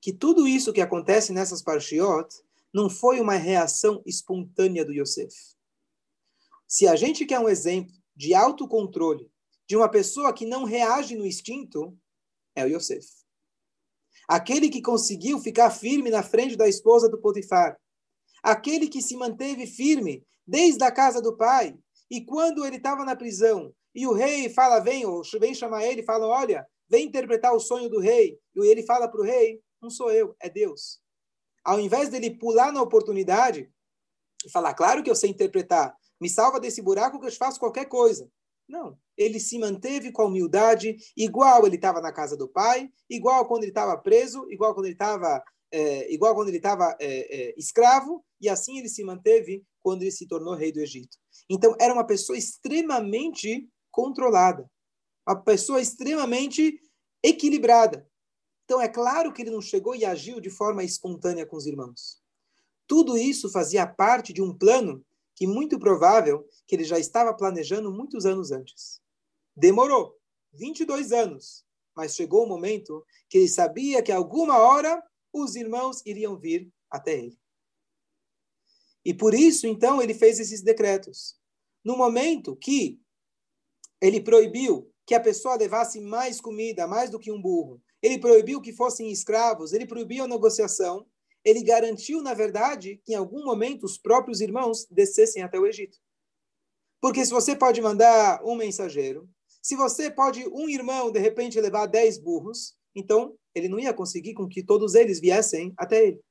que 0.01 0.11
tudo 0.11 0.47
isso 0.47 0.73
que 0.73 0.81
acontece 0.81 1.31
nessas 1.31 1.61
parshiot 1.61 2.27
não 2.73 2.89
foi 2.89 3.21
uma 3.21 3.35
reação 3.35 4.01
espontânea 4.03 4.83
do 4.83 4.91
Yosef. 4.91 5.31
Se 6.67 6.87
a 6.87 6.95
gente 6.95 7.23
quer 7.23 7.39
um 7.39 7.47
exemplo 7.47 7.93
de 8.15 8.33
autocontrole 8.33 9.31
de 9.67 9.77
uma 9.77 9.87
pessoa 9.87 10.33
que 10.33 10.43
não 10.43 10.63
reage 10.63 11.15
no 11.15 11.23
instinto, 11.23 11.95
é 12.55 12.65
o 12.65 12.67
Yosef. 12.67 13.07
Aquele 14.27 14.69
que 14.69 14.81
conseguiu 14.81 15.37
ficar 15.37 15.69
firme 15.69 16.09
na 16.09 16.23
frente 16.23 16.55
da 16.55 16.67
esposa 16.67 17.07
do 17.07 17.21
Potifar. 17.21 17.79
Aquele 18.41 18.87
que 18.87 19.03
se 19.03 19.15
manteve 19.15 19.67
firme 19.67 20.25
desde 20.47 20.83
a 20.83 20.91
casa 20.91 21.21
do 21.21 21.37
pai. 21.37 21.77
E 22.09 22.25
quando 22.25 22.65
ele 22.65 22.77
estava 22.77 23.05
na 23.05 23.15
prisão, 23.15 23.71
e 23.97 24.05
o 24.05 24.13
rei 24.13 24.47
fala, 24.47 24.79
vem, 24.79 25.07
ou 25.07 25.23
vem 25.39 25.55
chamar 25.55 25.83
ele, 25.83 26.03
fala, 26.03 26.27
olha, 26.27 26.67
vem 26.87 27.07
interpretar 27.07 27.55
o 27.55 27.59
sonho 27.59 27.89
do 27.89 27.99
rei. 27.99 28.39
E 28.55 28.59
ele 28.67 28.83
fala 28.83 29.07
para 29.07 29.19
o 29.19 29.23
rei, 29.23 29.59
não 29.81 29.89
sou 29.89 30.11
eu, 30.11 30.35
é 30.39 30.47
Deus. 30.47 30.99
Ao 31.65 31.79
invés 31.79 32.07
dele 32.09 32.37
pular 32.37 32.71
na 32.71 32.79
oportunidade 32.79 33.71
e 34.45 34.51
falar, 34.51 34.75
claro 34.75 35.01
que 35.01 35.09
eu 35.09 35.15
sei 35.15 35.31
interpretar, 35.31 35.97
me 36.21 36.29
salva 36.29 36.59
desse 36.59 36.79
buraco 36.79 37.19
que 37.19 37.25
eu 37.25 37.31
faço 37.31 37.59
qualquer 37.59 37.85
coisa. 37.85 38.29
Não, 38.69 38.99
ele 39.17 39.39
se 39.39 39.57
manteve 39.57 40.11
com 40.11 40.21
a 40.21 40.25
humildade, 40.25 40.95
igual 41.17 41.65
ele 41.65 41.77
estava 41.77 41.99
na 41.99 42.13
casa 42.13 42.37
do 42.37 42.47
pai, 42.47 42.91
igual 43.09 43.47
quando 43.47 43.63
ele 43.63 43.71
estava 43.71 43.97
preso, 43.97 44.45
igual 44.51 44.75
quando 44.75 44.85
ele 44.85 44.93
estava 44.93 45.43
é, 45.71 46.13
igual 46.13 46.35
quando 46.35 46.49
ele 46.49 46.57
estava 46.57 46.95
é, 46.99 47.07
é, 47.35 47.53
escravo, 47.57 48.23
e 48.39 48.47
assim 48.47 48.77
ele 48.77 48.89
se 48.89 49.03
manteve 49.03 49.63
quando 49.81 50.03
ele 50.03 50.11
se 50.11 50.27
tornou 50.27 50.53
rei 50.53 50.71
do 50.71 50.79
Egito. 50.79 51.17
Então, 51.49 51.75
era 51.79 51.93
uma 51.93 52.05
pessoa 52.05 52.37
extremamente 52.37 53.67
controlada. 53.97 54.69
Uma 55.27 55.41
pessoa 55.41 55.81
extremamente 55.81 56.79
equilibrada. 57.23 58.07
Então, 58.63 58.79
é 58.79 58.87
claro 58.87 59.33
que 59.33 59.41
ele 59.41 59.49
não 59.49 59.59
chegou 59.59 59.95
e 59.95 60.05
agiu 60.05 60.39
de 60.39 60.51
forma 60.51 60.83
espontânea 60.83 61.47
com 61.47 61.57
os 61.57 61.65
irmãos. 61.65 62.21
Tudo 62.85 63.17
isso 63.17 63.49
fazia 63.49 63.87
parte 63.87 64.31
de 64.31 64.39
um 64.39 64.55
plano 64.55 65.03
que 65.35 65.47
muito 65.47 65.79
provável 65.79 66.47
que 66.67 66.75
ele 66.75 66.83
já 66.83 66.99
estava 66.99 67.33
planejando 67.33 67.91
muitos 67.91 68.23
anos 68.23 68.51
antes. 68.51 69.01
Demorou 69.55 70.15
22 70.53 71.11
anos, 71.11 71.65
mas 71.95 72.13
chegou 72.13 72.43
o 72.43 72.47
momento 72.47 73.03
que 73.27 73.39
ele 73.39 73.49
sabia 73.49 74.03
que 74.03 74.11
alguma 74.11 74.59
hora 74.59 75.03
os 75.33 75.55
irmãos 75.55 76.03
iriam 76.05 76.37
vir 76.37 76.71
até 76.87 77.17
ele. 77.17 77.39
E 79.03 79.11
por 79.11 79.33
isso, 79.33 79.65
então, 79.65 79.99
ele 80.01 80.13
fez 80.13 80.39
esses 80.39 80.61
decretos. 80.61 81.35
No 81.83 81.97
momento 81.97 82.55
que 82.55 82.99
ele 84.01 84.21
proibiu 84.21 84.89
que 85.05 85.15
a 85.15 85.19
pessoa 85.19 85.55
levasse 85.55 86.01
mais 86.01 86.41
comida, 86.41 86.85
mais 86.87 87.09
do 87.09 87.19
que 87.19 87.31
um 87.31 87.41
burro. 87.41 87.81
Ele 88.01 88.19
proibiu 88.19 88.61
que 88.61 88.73
fossem 88.73 89.11
escravos, 89.11 89.73
ele 89.73 89.85
proibiu 89.85 90.25
a 90.25 90.27
negociação. 90.27 91.05
Ele 91.43 91.63
garantiu, 91.63 92.21
na 92.21 92.33
verdade, 92.33 93.01
que 93.05 93.13
em 93.13 93.15
algum 93.15 93.45
momento 93.45 93.85
os 93.85 93.97
próprios 93.97 94.41
irmãos 94.41 94.85
descessem 94.91 95.41
até 95.41 95.57
o 95.57 95.65
Egito. 95.65 95.97
Porque 97.01 97.23
se 97.23 97.31
você 97.31 97.55
pode 97.55 97.81
mandar 97.81 98.43
um 98.43 98.55
mensageiro, 98.55 99.29
se 99.61 99.75
você 99.75 100.11
pode, 100.11 100.45
um 100.47 100.69
irmão, 100.69 101.11
de 101.11 101.19
repente, 101.19 101.59
levar 101.59 101.85
dez 101.85 102.17
burros, 102.17 102.75
então 102.95 103.35
ele 103.55 103.69
não 103.69 103.79
ia 103.79 103.93
conseguir 103.93 104.33
com 104.33 104.47
que 104.47 104.63
todos 104.63 104.93
eles 104.93 105.19
viessem 105.19 105.73
até 105.77 106.07
ele. 106.07 106.21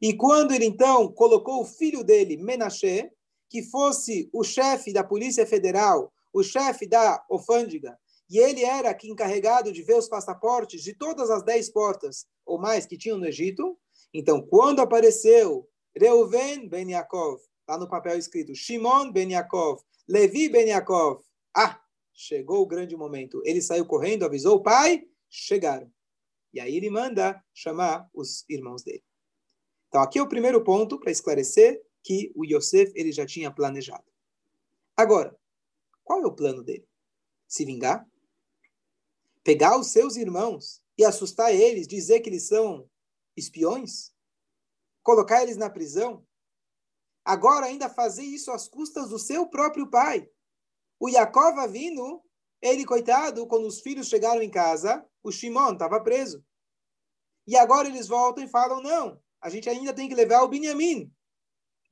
E 0.00 0.14
quando 0.14 0.52
ele, 0.52 0.64
então, 0.64 1.12
colocou 1.12 1.60
o 1.60 1.64
filho 1.64 2.02
dele, 2.02 2.36
Menashe, 2.36 3.10
que 3.48 3.62
fosse 3.62 4.28
o 4.32 4.42
chefe 4.42 4.92
da 4.92 5.02
Polícia 5.02 5.46
Federal, 5.46 6.12
o 6.32 6.42
chefe 6.42 6.86
da 6.86 7.24
alfândega, 7.30 7.98
e 8.30 8.38
ele 8.38 8.64
era 8.64 8.94
que 8.94 9.10
encarregado 9.10 9.72
de 9.72 9.82
ver 9.82 9.96
os 9.96 10.08
passaportes 10.08 10.82
de 10.82 10.94
todas 10.94 11.30
as 11.30 11.42
dez 11.42 11.68
portas 11.68 12.26
ou 12.46 12.60
mais 12.60 12.86
que 12.86 12.96
tinham 12.96 13.18
no 13.18 13.26
Egito. 13.26 13.76
Então, 14.14 14.40
quando 14.40 14.80
apareceu 14.80 15.68
Reuven 15.96 16.68
ben 16.68 16.90
Yaakov, 16.90 17.40
lá 17.68 17.76
no 17.76 17.88
papel 17.88 18.16
escrito 18.16 18.54
Shimon 18.54 19.10
ben 19.10 19.32
Yaakov, 19.32 19.82
Levi 20.08 20.48
ben 20.48 20.68
Yaakov, 20.68 21.24
ah, 21.56 21.80
chegou 22.12 22.62
o 22.62 22.66
grande 22.66 22.96
momento. 22.96 23.42
Ele 23.44 23.60
saiu 23.60 23.84
correndo, 23.84 24.24
avisou 24.24 24.58
o 24.58 24.62
pai, 24.62 25.08
chegaram. 25.28 25.92
E 26.54 26.60
aí 26.60 26.76
ele 26.76 26.90
manda 26.90 27.42
chamar 27.52 28.08
os 28.14 28.44
irmãos 28.48 28.84
dele. 28.84 29.02
Então, 29.88 30.02
aqui 30.02 30.20
é 30.20 30.22
o 30.22 30.28
primeiro 30.28 30.62
ponto 30.62 31.00
para 31.00 31.10
esclarecer 31.10 31.82
que 32.02 32.32
o 32.36 32.44
Yosef 32.44 32.92
ele 32.94 33.10
já 33.10 33.26
tinha 33.26 33.50
planejado. 33.50 34.04
Agora, 34.96 35.36
qual 36.10 36.24
é 36.24 36.26
o 36.26 36.34
plano 36.34 36.64
dele? 36.64 36.84
Se 37.46 37.64
vingar? 37.64 38.04
Pegar 39.44 39.78
os 39.78 39.92
seus 39.92 40.16
irmãos 40.16 40.82
e 40.98 41.04
assustar 41.04 41.54
eles, 41.54 41.86
dizer 41.86 42.18
que 42.18 42.28
eles 42.28 42.48
são 42.48 42.90
espiões? 43.36 44.12
Colocar 45.04 45.40
eles 45.40 45.56
na 45.56 45.70
prisão? 45.70 46.26
Agora 47.24 47.66
ainda 47.66 47.88
fazer 47.88 48.24
isso 48.24 48.50
às 48.50 48.66
custas 48.66 49.10
do 49.10 49.20
seu 49.20 49.46
próprio 49.46 49.88
pai. 49.88 50.28
O 50.98 51.08
Yaakov 51.08 51.64
vindo, 51.68 52.20
ele, 52.60 52.84
coitado, 52.84 53.46
quando 53.46 53.68
os 53.68 53.80
filhos 53.80 54.08
chegaram 54.08 54.42
em 54.42 54.50
casa, 54.50 55.08
o 55.22 55.30
Shimon 55.30 55.74
estava 55.74 56.02
preso. 56.02 56.44
E 57.46 57.56
agora 57.56 57.86
eles 57.86 58.08
voltam 58.08 58.42
e 58.42 58.48
falam, 58.48 58.82
não, 58.82 59.22
a 59.40 59.48
gente 59.48 59.70
ainda 59.70 59.94
tem 59.94 60.08
que 60.08 60.14
levar 60.16 60.42
o 60.42 60.48
Benjamin. 60.48 61.08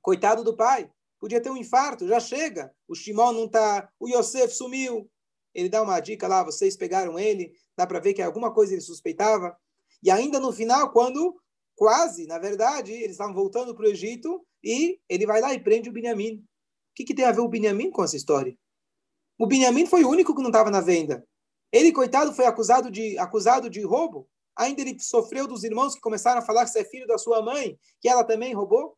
Coitado 0.02 0.42
do 0.42 0.56
pai. 0.56 0.90
Podia 1.20 1.40
ter 1.40 1.50
um 1.50 1.56
infarto, 1.56 2.06
já 2.06 2.20
chega. 2.20 2.72
O 2.86 2.94
Shimon 2.94 3.32
não 3.32 3.44
está, 3.44 3.90
o 3.98 4.08
Yosef 4.08 4.54
sumiu. 4.54 5.10
Ele 5.54 5.68
dá 5.68 5.82
uma 5.82 5.98
dica 6.00 6.28
lá, 6.28 6.44
vocês 6.44 6.76
pegaram 6.76 7.18
ele, 7.18 7.52
dá 7.76 7.86
para 7.86 8.00
ver 8.00 8.14
que 8.14 8.22
alguma 8.22 8.52
coisa 8.52 8.72
ele 8.72 8.80
suspeitava. 8.80 9.56
E 10.02 10.10
ainda 10.10 10.38
no 10.38 10.52
final, 10.52 10.92
quando 10.92 11.40
quase, 11.74 12.26
na 12.26 12.38
verdade, 12.38 12.92
eles 12.92 13.12
estavam 13.12 13.34
voltando 13.34 13.74
para 13.74 13.86
o 13.86 13.88
Egito, 13.88 14.44
e 14.62 14.98
ele 15.08 15.26
vai 15.26 15.40
lá 15.40 15.54
e 15.54 15.60
prende 15.60 15.88
o 15.88 15.92
Benjamin. 15.92 16.36
O 16.36 16.44
que, 16.94 17.04
que 17.04 17.14
tem 17.14 17.24
a 17.24 17.32
ver 17.32 17.40
o 17.40 17.48
Benjamin 17.48 17.90
com 17.90 18.02
essa 18.02 18.16
história? 18.16 18.56
O 19.38 19.46
Benjamin 19.46 19.86
foi 19.86 20.04
o 20.04 20.08
único 20.08 20.34
que 20.34 20.42
não 20.42 20.48
estava 20.48 20.70
na 20.70 20.80
venda. 20.80 21.24
Ele, 21.70 21.92
coitado, 21.92 22.32
foi 22.32 22.46
acusado 22.46 22.90
de, 22.90 23.16
acusado 23.18 23.70
de 23.70 23.80
roubo. 23.82 24.28
Ainda 24.56 24.80
ele 24.80 24.98
sofreu 24.98 25.46
dos 25.46 25.62
irmãos 25.62 25.94
que 25.94 26.00
começaram 26.00 26.40
a 26.40 26.44
falar 26.44 26.64
que 26.64 26.72
você 26.72 26.80
é 26.80 26.84
filho 26.84 27.06
da 27.06 27.16
sua 27.16 27.40
mãe, 27.40 27.78
que 28.00 28.08
ela 28.08 28.24
também 28.24 28.52
roubou. 28.52 28.96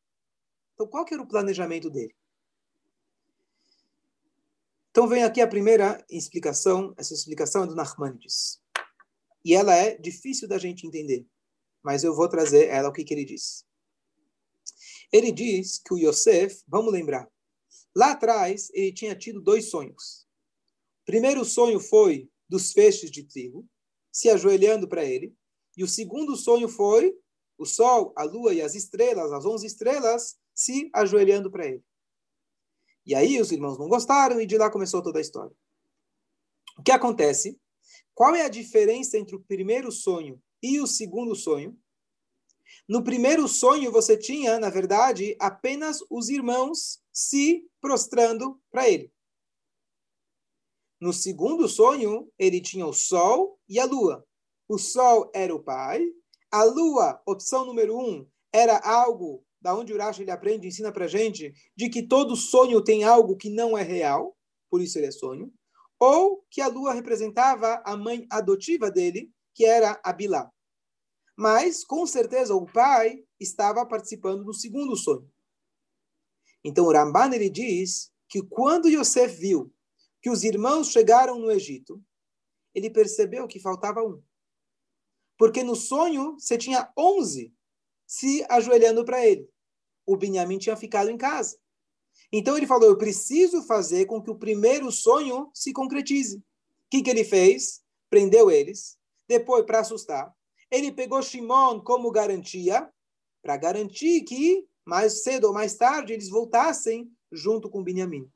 Então, 0.80 0.88
qual 0.88 1.04
que 1.04 1.12
era 1.12 1.22
o 1.22 1.28
planejamento 1.28 1.90
dele? 1.90 2.16
Então, 4.90 5.06
vem 5.06 5.22
aqui 5.22 5.42
a 5.42 5.46
primeira 5.46 6.02
explicação. 6.08 6.94
Essa 6.96 7.12
explicação 7.12 7.64
é 7.64 7.66
do 7.66 7.74
Nachmanides. 7.74 8.62
E 9.44 9.54
ela 9.54 9.74
é 9.74 9.98
difícil 9.98 10.48
da 10.48 10.56
gente 10.56 10.86
entender. 10.86 11.26
Mas 11.82 12.02
eu 12.02 12.16
vou 12.16 12.26
trazer 12.30 12.68
ela, 12.68 12.88
o 12.88 12.92
que, 12.94 13.04
que 13.04 13.12
ele 13.12 13.26
diz. 13.26 13.62
Ele 15.12 15.30
diz 15.30 15.82
que 15.84 15.92
o 15.92 15.98
Yosef, 15.98 16.62
vamos 16.66 16.94
lembrar, 16.94 17.30
lá 17.94 18.12
atrás 18.12 18.70
ele 18.72 18.90
tinha 18.90 19.14
tido 19.14 19.38
dois 19.38 19.68
sonhos. 19.68 20.26
O 21.02 21.04
primeiro 21.04 21.44
sonho 21.44 21.78
foi 21.78 22.30
dos 22.48 22.72
feixes 22.72 23.10
de 23.10 23.22
trigo, 23.24 23.68
se 24.10 24.30
ajoelhando 24.30 24.88
para 24.88 25.04
ele. 25.04 25.34
E 25.76 25.84
o 25.84 25.88
segundo 25.88 26.36
sonho 26.36 26.70
foi 26.70 27.14
o 27.58 27.66
sol, 27.66 28.14
a 28.16 28.22
lua 28.22 28.54
e 28.54 28.62
as 28.62 28.74
estrelas, 28.74 29.30
as 29.30 29.44
onze 29.44 29.66
estrelas, 29.66 30.40
se 30.60 30.90
ajoelhando 30.92 31.50
para 31.50 31.66
ele. 31.66 31.82
E 33.06 33.14
aí 33.14 33.40
os 33.40 33.50
irmãos 33.50 33.78
não 33.78 33.88
gostaram 33.88 34.38
e 34.38 34.46
de 34.46 34.58
lá 34.58 34.70
começou 34.70 35.02
toda 35.02 35.18
a 35.18 35.22
história. 35.22 35.56
O 36.76 36.82
que 36.82 36.92
acontece? 36.92 37.58
Qual 38.14 38.34
é 38.34 38.42
a 38.42 38.48
diferença 38.48 39.16
entre 39.16 39.34
o 39.34 39.40
primeiro 39.40 39.90
sonho 39.90 40.38
e 40.62 40.78
o 40.78 40.86
segundo 40.86 41.34
sonho? 41.34 41.78
No 42.86 43.02
primeiro 43.02 43.48
sonho, 43.48 43.90
você 43.90 44.18
tinha, 44.18 44.58
na 44.58 44.68
verdade, 44.68 45.34
apenas 45.40 46.04
os 46.10 46.28
irmãos 46.28 47.02
se 47.10 47.66
prostrando 47.80 48.60
para 48.70 48.86
ele. 48.86 49.10
No 51.00 51.14
segundo 51.14 51.66
sonho, 51.68 52.30
ele 52.38 52.60
tinha 52.60 52.86
o 52.86 52.92
sol 52.92 53.58
e 53.66 53.80
a 53.80 53.86
lua. 53.86 54.26
O 54.68 54.76
sol 54.76 55.30
era 55.34 55.54
o 55.54 55.62
pai, 55.62 56.04
a 56.50 56.64
lua, 56.64 57.22
opção 57.24 57.64
número 57.64 57.98
um, 57.98 58.28
era 58.52 58.78
algo 58.78 59.42
da 59.60 59.74
onde 59.74 59.92
Urash 59.92 60.20
ele 60.20 60.30
aprende, 60.30 60.66
ensina 60.66 60.90
para 60.90 61.06
gente, 61.06 61.52
de 61.76 61.88
que 61.88 62.02
todo 62.02 62.36
sonho 62.36 62.82
tem 62.82 63.04
algo 63.04 63.36
que 63.36 63.50
não 63.50 63.76
é 63.76 63.82
real, 63.82 64.36
por 64.70 64.80
isso 64.80 64.98
ele 64.98 65.06
é 65.06 65.10
sonho, 65.10 65.52
ou 65.98 66.44
que 66.50 66.60
a 66.60 66.68
lua 66.68 66.94
representava 66.94 67.82
a 67.84 67.96
mãe 67.96 68.26
adotiva 68.30 68.90
dele, 68.90 69.30
que 69.54 69.64
era 69.64 70.00
a 70.02 70.12
Bilá. 70.12 70.50
Mas, 71.36 71.84
com 71.84 72.06
certeza, 72.06 72.54
o 72.54 72.66
pai 72.66 73.24
estava 73.38 73.84
participando 73.84 74.44
do 74.44 74.54
segundo 74.54 74.96
sonho. 74.96 75.30
Então, 76.64 76.86
o 76.86 76.92
Ramban 76.92 77.34
ele 77.34 77.50
diz 77.50 78.12
que 78.28 78.42
quando 78.42 78.88
Yosef 78.88 79.36
viu 79.36 79.72
que 80.22 80.30
os 80.30 80.44
irmãos 80.44 80.90
chegaram 80.90 81.38
no 81.38 81.50
Egito, 81.50 82.02
ele 82.74 82.90
percebeu 82.90 83.48
que 83.48 83.58
faltava 83.58 84.02
um. 84.02 84.22
Porque 85.38 85.62
no 85.62 85.74
sonho 85.74 86.38
você 86.38 86.58
tinha 86.58 86.92
onze 86.96 87.54
se 88.10 88.44
ajoelhando 88.48 89.04
para 89.04 89.24
ele. 89.24 89.48
O 90.04 90.16
Benjamin 90.16 90.58
tinha 90.58 90.74
ficado 90.74 91.08
em 91.10 91.16
casa. 91.16 91.56
Então 92.32 92.56
ele 92.56 92.66
falou: 92.66 92.88
Eu 92.88 92.98
preciso 92.98 93.62
fazer 93.62 94.06
com 94.06 94.20
que 94.20 94.32
o 94.32 94.34
primeiro 94.34 94.90
sonho 94.90 95.48
se 95.54 95.72
concretize. 95.72 96.38
O 96.38 96.42
que, 96.90 97.02
que 97.02 97.10
ele 97.10 97.22
fez? 97.22 97.84
Prendeu 98.10 98.50
eles. 98.50 98.98
Depois, 99.28 99.64
para 99.64 99.78
assustar, 99.78 100.34
ele 100.68 100.90
pegou 100.90 101.22
Shimon 101.22 101.78
como 101.82 102.10
garantia, 102.10 102.90
para 103.40 103.56
garantir 103.56 104.22
que 104.22 104.66
mais 104.84 105.22
cedo 105.22 105.44
ou 105.44 105.52
mais 105.52 105.76
tarde 105.76 106.12
eles 106.12 106.28
voltassem 106.28 107.08
junto 107.30 107.70
com 107.70 107.80
Benjamim. 107.80 108.28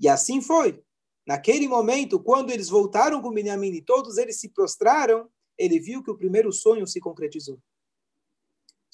E 0.00 0.08
assim 0.08 0.40
foi. 0.40 0.82
Naquele 1.26 1.68
momento, 1.68 2.18
quando 2.18 2.50
eles 2.50 2.70
voltaram 2.70 3.20
com 3.20 3.30
Benjamim 3.30 3.68
e 3.68 3.82
todos 3.82 4.16
eles 4.16 4.40
se 4.40 4.48
prostraram, 4.48 5.28
ele 5.58 5.78
viu 5.78 6.02
que 6.02 6.10
o 6.10 6.16
primeiro 6.16 6.50
sonho 6.50 6.86
se 6.86 7.00
concretizou. 7.00 7.60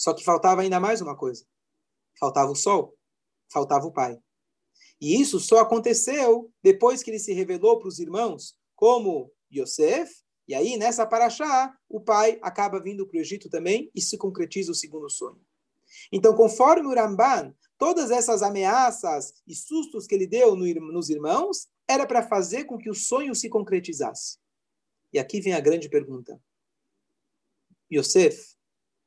Só 0.01 0.15
que 0.15 0.25
faltava 0.25 0.63
ainda 0.63 0.81
mais 0.81 1.01
uma 1.01 1.15
coisa. 1.17 1.45
Faltava 2.19 2.51
o 2.51 2.57
sol, 2.57 2.97
faltava 3.53 3.87
o 3.87 3.93
pai. 3.93 4.19
E 5.01 5.21
isso 5.21 5.39
só 5.39 5.59
aconteceu 5.59 6.51
depois 6.63 7.03
que 7.03 7.11
ele 7.11 7.19
se 7.19 7.33
revelou 7.33 7.79
para 7.79 7.89
os 7.89 7.99
irmãos 7.99 8.57
como 8.75 9.33
Yosef 9.53 10.11
e 10.51 10.55
aí, 10.55 10.77
nessa 10.77 11.07
paraxá, 11.07 11.73
o 11.89 12.01
pai 12.01 12.37
acaba 12.43 12.81
vindo 12.81 13.07
para 13.07 13.17
o 13.17 13.21
Egito 13.21 13.49
também 13.49 13.89
e 13.95 14.01
se 14.01 14.19
concretiza 14.19 14.73
o 14.73 14.75
segundo 14.75 15.09
sonho. 15.09 15.41
Então, 16.11 16.35
conforme 16.35 16.89
o 16.89 16.93
Ramban, 16.93 17.55
todas 17.79 18.11
essas 18.11 18.43
ameaças 18.43 19.33
e 19.47 19.55
sustos 19.55 20.09
que 20.09 20.15
ele 20.17 20.27
deu 20.27 20.57
no, 20.57 20.67
nos 20.93 21.09
irmãos 21.09 21.69
era 21.87 22.05
para 22.05 22.27
fazer 22.27 22.65
com 22.65 22.77
que 22.77 22.91
o 22.91 22.95
sonho 22.95 23.33
se 23.33 23.49
concretizasse. 23.49 24.39
E 25.13 25.21
aqui 25.21 25.41
vem 25.41 25.53
a 25.53 25.61
grande 25.61 25.89
pergunta. 25.89 26.43
Yosef, 27.89 28.57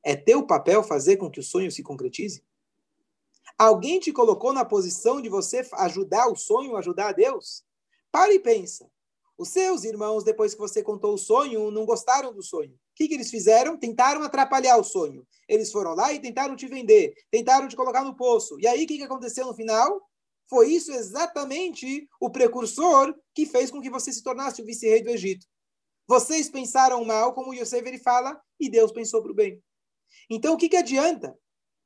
é 0.04 0.16
teu 0.16 0.46
papel 0.46 0.84
fazer 0.84 1.18
com 1.18 1.30
que 1.30 1.40
o 1.40 1.44
sonho 1.44 1.72
se 1.72 1.82
concretize? 1.82 2.44
Alguém 3.58 4.00
te 4.00 4.12
colocou 4.12 4.52
na 4.52 4.66
posição 4.66 5.22
de 5.22 5.30
você 5.30 5.68
ajudar 5.74 6.28
o 6.28 6.36
sonho, 6.36 6.76
ajudar 6.76 7.10
a 7.10 7.14
Deus? 7.14 7.64
Pare 8.12 8.34
e 8.34 8.40
pensa. 8.40 8.90
Os 9.38 9.50
seus 9.50 9.84
irmãos, 9.84 10.24
depois 10.24 10.54
que 10.54 10.60
você 10.60 10.84
contou 10.84 11.14
o 11.14 11.18
sonho, 11.18 11.72
não 11.72 11.86
gostaram 11.86 12.34
do 12.34 12.44
sonho. 12.44 12.72
O 12.72 12.96
que, 12.96 13.08
que 13.08 13.14
eles 13.16 13.32
fizeram? 13.32 13.78
Tentaram 13.78 14.22
atrapalhar 14.22 14.78
o 14.78 14.84
sonho. 14.84 15.26
Eles 15.48 15.72
foram 15.72 15.96
lá 15.96 16.14
e 16.14 16.20
tentaram 16.20 16.56
te 16.56 16.68
vender, 16.68 17.14
tentaram 17.32 17.68
te 17.68 17.76
colocar 17.76 18.04
no 18.04 18.16
poço. 18.16 18.60
E 18.60 18.68
aí, 18.68 18.84
o 18.84 18.88
que, 18.88 18.98
que 18.98 19.04
aconteceu 19.04 19.46
no 19.46 19.56
final? 19.56 20.02
Foi 20.48 20.70
isso 20.70 20.92
exatamente 20.92 22.08
o 22.20 22.30
precursor 22.30 23.16
que 23.34 23.46
fez 23.46 23.72
com 23.72 23.82
que 23.82 23.90
você 23.90 24.12
se 24.12 24.22
tornasse 24.22 24.62
o 24.62 24.66
vice-rei 24.66 25.02
do 25.02 25.10
Egito. 25.10 25.48
Vocês 26.08 26.50
pensaram 26.50 27.04
mal, 27.04 27.34
como 27.34 27.54
Yosef 27.54 27.88
ele 27.88 27.98
fala, 27.98 28.40
e 28.60 28.70
Deus 28.70 28.92
pensou 28.92 29.22
para 29.22 29.32
o 29.32 29.36
bem. 29.36 29.62
Então, 30.30 30.54
o 30.54 30.58
que, 30.58 30.70
que 30.70 30.78
adianta? 30.78 31.38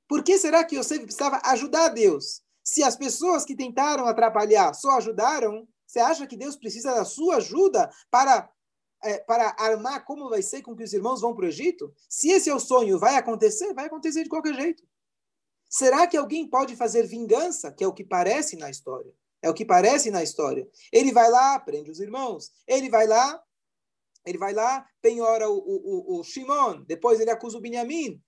Por 0.07 0.23
que 0.23 0.37
será 0.37 0.63
que 0.63 0.77
Yosef 0.77 1.03
precisava 1.03 1.41
ajudar 1.43 1.89
Deus? 1.89 2.41
Se 2.63 2.83
as 2.83 2.95
pessoas 2.95 3.45
que 3.45 3.55
tentaram 3.55 4.07
atrapalhar 4.07 4.73
só 4.73 4.91
ajudaram, 4.97 5.67
você 5.85 5.99
acha 5.99 6.27
que 6.27 6.37
Deus 6.37 6.55
precisa 6.55 6.93
da 6.93 7.05
sua 7.05 7.37
ajuda 7.37 7.89
para, 8.11 8.49
é, 9.03 9.19
para 9.19 9.55
armar 9.57 10.03
como 10.05 10.29
vai 10.29 10.41
ser 10.41 10.61
com 10.61 10.75
que 10.75 10.83
os 10.83 10.93
irmãos 10.93 11.21
vão 11.21 11.33
para 11.33 11.45
o 11.45 11.47
Egito? 11.47 11.93
Se 12.09 12.29
esse 12.29 12.49
é 12.49 12.55
o 12.55 12.59
sonho, 12.59 12.99
vai 12.99 13.15
acontecer? 13.15 13.73
Vai 13.73 13.85
acontecer 13.85 14.23
de 14.23 14.29
qualquer 14.29 14.53
jeito. 14.53 14.83
Será 15.69 16.07
que 16.07 16.17
alguém 16.17 16.47
pode 16.47 16.75
fazer 16.75 17.03
vingança, 17.03 17.71
que 17.71 17.83
é 17.83 17.87
o 17.87 17.93
que 17.93 18.03
parece 18.03 18.55
na 18.55 18.69
história? 18.69 19.13
É 19.41 19.49
o 19.49 19.53
que 19.53 19.65
parece 19.65 20.09
na 20.09 20.23
história. 20.23 20.67
Ele 20.91 21.11
vai 21.11 21.29
lá, 21.29 21.59
prende 21.59 21.91
os 21.91 21.99
irmãos. 21.99 22.51
Ele 22.65 22.89
vai 22.89 23.05
lá, 23.05 23.41
ele 24.27 24.37
vai 24.37 24.53
lá, 24.53 24.85
penhora 25.01 25.49
o, 25.49 25.57
o, 25.57 26.17
o, 26.17 26.19
o 26.19 26.23
Shimon. 26.23 26.83
Depois 26.85 27.19
ele 27.19 27.31
acusa 27.31 27.57
o 27.57 27.61
Benjamim. 27.61 28.21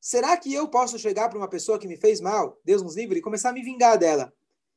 será 0.00 0.36
que 0.36 0.54
eu 0.54 0.68
posso 0.68 0.98
chegar 0.98 1.28
para 1.28 1.38
uma 1.38 1.48
pessoa 1.48 1.78
que 1.78 1.88
me 1.88 1.96
fez 1.96 2.20
mal, 2.20 2.60
Deus 2.64 2.80
nos 2.80 2.94
livre, 2.94 3.18
e 3.18 3.22
começar 3.22 3.50
a 3.50 3.52
me 3.52 3.62
vingar 3.62 3.98
dela? 3.98 4.32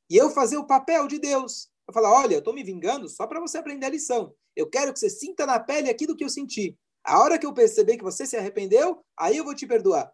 E 0.10 0.18
eu 0.18 0.32
fazer 0.32 0.58
o 0.58 0.66
papel 0.66 1.08
de 1.08 1.20
Deus. 1.20 1.70
Eu 1.88 1.94
falar, 1.94 2.12
olha, 2.12 2.36
eu 2.36 2.40
estou 2.40 2.54
me 2.54 2.64
vingando 2.64 3.08
só 3.08 3.28
para 3.28 3.40
você 3.40 3.60
aprender 3.60 3.86
a 3.86 3.90
lição. 3.90 4.34
Eu 4.56 4.68
quero 4.68 4.92
que 4.92 5.00
você 5.00 5.10
sinta 5.10 5.46
na 5.46 5.60
pele 5.60 5.90
aquilo 5.90 6.16
que 6.16 6.24
eu 6.24 6.30
senti. 6.30 6.78
A 7.04 7.20
hora 7.22 7.38
que 7.38 7.46
eu 7.46 7.54
perceber 7.54 7.98
que 7.98 8.04
você 8.04 8.26
se 8.26 8.36
arrependeu, 8.36 9.06
aí 9.16 9.38
eu 9.38 9.44
vou 9.44 9.54
te 9.54 9.68
perdoar. 9.68 10.12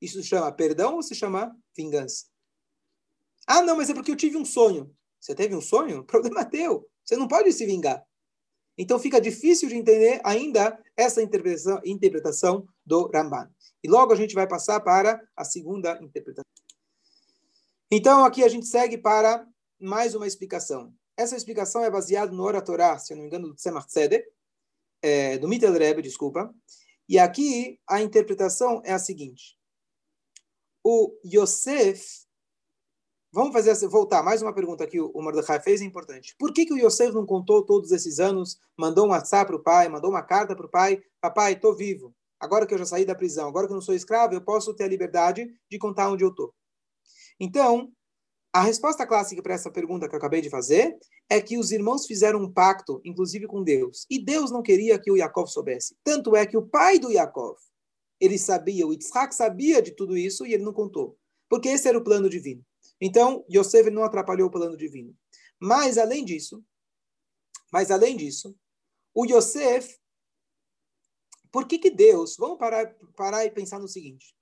Isso 0.00 0.22
se 0.22 0.28
chama 0.28 0.52
perdão 0.52 0.96
ou 0.96 1.02
se 1.02 1.14
chama 1.14 1.56
vingança? 1.76 2.26
Ah, 3.46 3.62
não, 3.62 3.76
mas 3.76 3.88
é 3.90 3.94
porque 3.94 4.10
eu 4.10 4.16
tive 4.16 4.36
um 4.36 4.44
sonho. 4.44 4.94
Você 5.18 5.34
teve 5.34 5.54
um 5.56 5.60
sonho? 5.60 6.04
Problema 6.04 6.42
é 6.42 6.44
teu. 6.44 6.88
Você 7.04 7.16
não 7.16 7.26
pode 7.26 7.52
se 7.52 7.66
vingar. 7.66 8.04
Então 8.80 8.98
fica 8.98 9.20
difícil 9.20 9.68
de 9.68 9.76
entender 9.76 10.22
ainda 10.24 10.82
essa 10.96 11.20
interpretação, 11.22 12.66
do 12.82 13.10
Ramban. 13.12 13.46
E 13.84 13.88
logo 13.88 14.10
a 14.10 14.16
gente 14.16 14.34
vai 14.34 14.48
passar 14.48 14.80
para 14.80 15.22
a 15.36 15.44
segunda 15.44 16.02
interpretação. 16.02 16.50
Então 17.90 18.24
aqui 18.24 18.42
a 18.42 18.48
gente 18.48 18.66
segue 18.66 18.96
para 18.96 19.46
mais 19.78 20.14
uma 20.14 20.26
explicação. 20.26 20.94
Essa 21.14 21.36
explicação 21.36 21.84
é 21.84 21.90
baseada 21.90 22.32
no 22.32 22.42
Ora 22.42 22.62
Torah, 22.62 22.98
se 22.98 23.12
eu 23.12 23.18
não 23.18 23.24
me 23.24 23.28
engano, 23.28 23.48
do 23.48 23.54
Tzemach 23.54 23.86
Tzedek, 23.86 24.26
é, 25.02 25.36
do 25.36 25.46
Mittel 25.46 25.74
Rebbe, 25.74 26.00
desculpa. 26.00 26.50
E 27.06 27.18
aqui 27.18 27.78
a 27.86 28.00
interpretação 28.00 28.80
é 28.82 28.94
a 28.94 28.98
seguinte. 28.98 29.58
O 30.82 31.14
Yosef 31.22 32.19
Vamos 33.32 33.52
fazer 33.52 33.86
voltar 33.86 34.24
mais 34.24 34.42
uma 34.42 34.52
pergunta 34.52 34.84
que 34.88 35.00
o 35.00 35.22
Mordecai 35.22 35.60
fez 35.60 35.80
é 35.80 35.84
importante. 35.84 36.34
Por 36.36 36.52
que, 36.52 36.66
que 36.66 36.74
o 36.74 36.76
Yosef 36.76 37.14
não 37.14 37.24
contou 37.24 37.64
todos 37.64 37.92
esses 37.92 38.18
anos, 38.18 38.58
mandou 38.76 39.06
um 39.06 39.10
WhatsApp 39.10 39.46
para 39.46 39.56
o 39.56 39.62
pai, 39.62 39.88
mandou 39.88 40.10
uma 40.10 40.22
carta 40.22 40.56
para 40.56 40.66
o 40.66 40.68
pai, 40.68 41.00
papai, 41.20 41.52
estou 41.52 41.76
vivo. 41.76 42.12
Agora 42.40 42.66
que 42.66 42.74
eu 42.74 42.78
já 42.78 42.84
saí 42.84 43.04
da 43.04 43.14
prisão, 43.14 43.48
agora 43.48 43.68
que 43.68 43.72
eu 43.72 43.76
não 43.76 43.82
sou 43.82 43.94
escravo, 43.94 44.34
eu 44.34 44.40
posso 44.40 44.74
ter 44.74 44.82
a 44.82 44.88
liberdade 44.88 45.48
de 45.70 45.78
contar 45.78 46.10
onde 46.10 46.24
eu 46.24 46.30
estou. 46.30 46.52
Então, 47.38 47.92
a 48.52 48.62
resposta 48.62 49.06
clássica 49.06 49.40
para 49.40 49.54
essa 49.54 49.70
pergunta 49.70 50.08
que 50.08 50.14
eu 50.14 50.18
acabei 50.18 50.40
de 50.40 50.50
fazer 50.50 50.98
é 51.28 51.40
que 51.40 51.56
os 51.56 51.70
irmãos 51.70 52.06
fizeram 52.06 52.40
um 52.40 52.52
pacto, 52.52 53.00
inclusive 53.04 53.46
com 53.46 53.62
Deus, 53.62 54.06
e 54.10 54.18
Deus 54.18 54.50
não 54.50 54.60
queria 54.60 54.98
que 54.98 55.08
o 55.08 55.16
Yaakov 55.16 55.46
soubesse. 55.46 55.94
Tanto 56.02 56.34
é 56.34 56.44
que 56.44 56.56
o 56.56 56.66
pai 56.66 56.98
do 56.98 57.12
Yaakov, 57.12 57.56
ele 58.18 58.38
sabia, 58.38 58.84
o 58.84 58.92
Yitzhak 58.92 59.32
sabia 59.32 59.80
de 59.80 59.92
tudo 59.92 60.16
isso 60.16 60.44
e 60.44 60.52
ele 60.52 60.64
não 60.64 60.72
contou, 60.72 61.16
porque 61.48 61.68
esse 61.68 61.86
era 61.86 61.96
o 61.96 62.02
plano 62.02 62.28
divino. 62.28 62.64
Então, 63.00 63.44
Yosef 63.50 63.90
não 63.90 64.02
atrapalhou 64.02 64.48
o 64.48 64.50
plano 64.50 64.76
divino. 64.76 65.16
Mas, 65.58 65.96
além 65.96 66.24
disso, 66.24 66.64
mas 67.72 67.90
além 67.90 68.16
disso, 68.16 68.56
o 69.14 69.24
Yosef, 69.24 69.98
por 71.50 71.66
que 71.66 71.78
que 71.78 71.90
Deus, 71.90 72.36
vamos 72.36 72.58
parar, 72.58 72.94
parar 73.16 73.44
e 73.44 73.50
pensar 73.50 73.78
no 73.78 73.88
seguinte, 73.88 74.34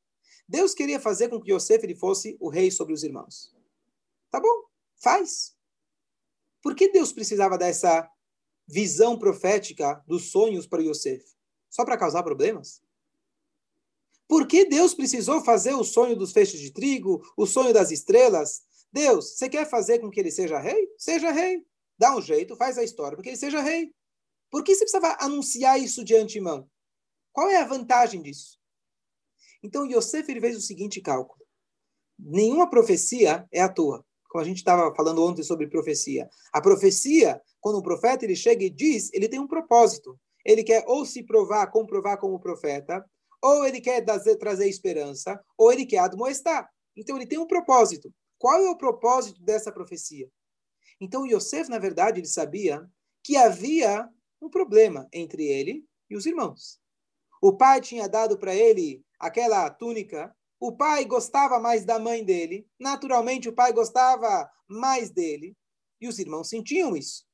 Deus 0.48 0.74
queria 0.74 0.98
fazer 0.98 1.28
com 1.28 1.40
que 1.40 1.52
Yosef 1.52 1.84
ele 1.84 1.94
fosse 1.94 2.36
o 2.40 2.48
rei 2.48 2.70
sobre 2.70 2.94
os 2.94 3.02
irmãos. 3.02 3.54
Tá 4.30 4.40
bom, 4.40 4.64
faz. 4.96 5.54
Por 6.62 6.74
que 6.74 6.90
Deus 6.90 7.12
precisava 7.12 7.58
dessa 7.58 8.10
visão 8.66 9.18
profética 9.18 10.02
dos 10.06 10.30
sonhos 10.30 10.66
para 10.66 10.82
Yosef? 10.82 11.24
Só 11.70 11.84
para 11.84 11.98
causar 11.98 12.22
problemas? 12.22 12.82
Por 14.28 14.46
que 14.46 14.66
Deus 14.66 14.92
precisou 14.92 15.42
fazer 15.42 15.72
o 15.72 15.82
sonho 15.82 16.14
dos 16.14 16.32
feixes 16.32 16.60
de 16.60 16.70
trigo, 16.70 17.22
o 17.34 17.46
sonho 17.46 17.72
das 17.72 17.90
estrelas? 17.90 18.62
Deus, 18.92 19.36
você 19.36 19.48
quer 19.48 19.68
fazer 19.68 20.00
com 20.00 20.10
que 20.10 20.20
ele 20.20 20.30
seja 20.30 20.58
rei? 20.58 20.86
Seja 20.98 21.30
rei. 21.30 21.64
Dá 21.98 22.14
um 22.14 22.20
jeito, 22.20 22.54
faz 22.54 22.76
a 22.76 22.84
história 22.84 23.16
para 23.16 23.22
que 23.22 23.30
ele 23.30 23.36
seja 23.36 23.60
rei. 23.60 23.90
Por 24.50 24.62
que 24.62 24.74
você 24.74 24.84
precisava 24.84 25.16
anunciar 25.18 25.80
isso 25.80 26.04
de 26.04 26.14
antemão? 26.14 26.68
Qual 27.32 27.48
é 27.48 27.56
a 27.56 27.64
vantagem 27.64 28.20
disso? 28.20 28.58
Então, 29.62 29.86
Yosef 29.86 30.30
ele 30.30 30.40
fez 30.40 30.56
o 30.56 30.60
seguinte 30.60 31.00
cálculo. 31.00 31.44
Nenhuma 32.18 32.68
profecia 32.68 33.46
é 33.50 33.60
à 33.60 33.68
toa. 33.68 34.04
Como 34.28 34.42
a 34.42 34.46
gente 34.46 34.58
estava 34.58 34.94
falando 34.94 35.24
ontem 35.24 35.42
sobre 35.42 35.68
profecia. 35.68 36.28
A 36.52 36.60
profecia, 36.60 37.40
quando 37.60 37.78
o 37.78 37.82
profeta 37.82 38.24
ele 38.24 38.36
chega 38.36 38.62
e 38.62 38.70
diz, 38.70 39.10
ele 39.14 39.28
tem 39.28 39.40
um 39.40 39.48
propósito. 39.48 40.18
Ele 40.44 40.62
quer 40.62 40.84
ou 40.86 41.04
se 41.04 41.22
provar, 41.22 41.66
comprovar 41.68 42.18
como 42.18 42.38
profeta, 42.38 43.04
ou 43.42 43.64
ele 43.64 43.80
quer 43.80 44.04
trazer 44.04 44.68
esperança, 44.68 45.40
ou 45.56 45.72
ele 45.72 45.86
quer 45.86 45.98
admoestar. 45.98 46.68
Então 46.96 47.16
ele 47.16 47.26
tem 47.26 47.38
um 47.38 47.46
propósito. 47.46 48.12
Qual 48.38 48.60
é 48.60 48.70
o 48.70 48.76
propósito 48.76 49.42
dessa 49.42 49.72
profecia? 49.72 50.28
Então 51.00 51.26
Yosef, 51.26 51.68
na 51.68 51.78
verdade, 51.78 52.20
ele 52.20 52.26
sabia 52.26 52.88
que 53.22 53.36
havia 53.36 54.08
um 54.40 54.48
problema 54.48 55.08
entre 55.12 55.44
ele 55.44 55.84
e 56.10 56.16
os 56.16 56.26
irmãos. 56.26 56.80
O 57.40 57.56
pai 57.56 57.80
tinha 57.80 58.08
dado 58.08 58.38
para 58.38 58.54
ele 58.54 59.04
aquela 59.18 59.70
túnica. 59.70 60.34
O 60.58 60.76
pai 60.76 61.04
gostava 61.04 61.60
mais 61.60 61.84
da 61.84 61.98
mãe 61.98 62.24
dele. 62.24 62.66
Naturalmente, 62.78 63.48
o 63.48 63.54
pai 63.54 63.72
gostava 63.72 64.50
mais 64.66 65.10
dele. 65.10 65.56
E 66.00 66.08
os 66.08 66.18
irmãos 66.18 66.48
sentiam 66.48 66.96
isso. 66.96 67.24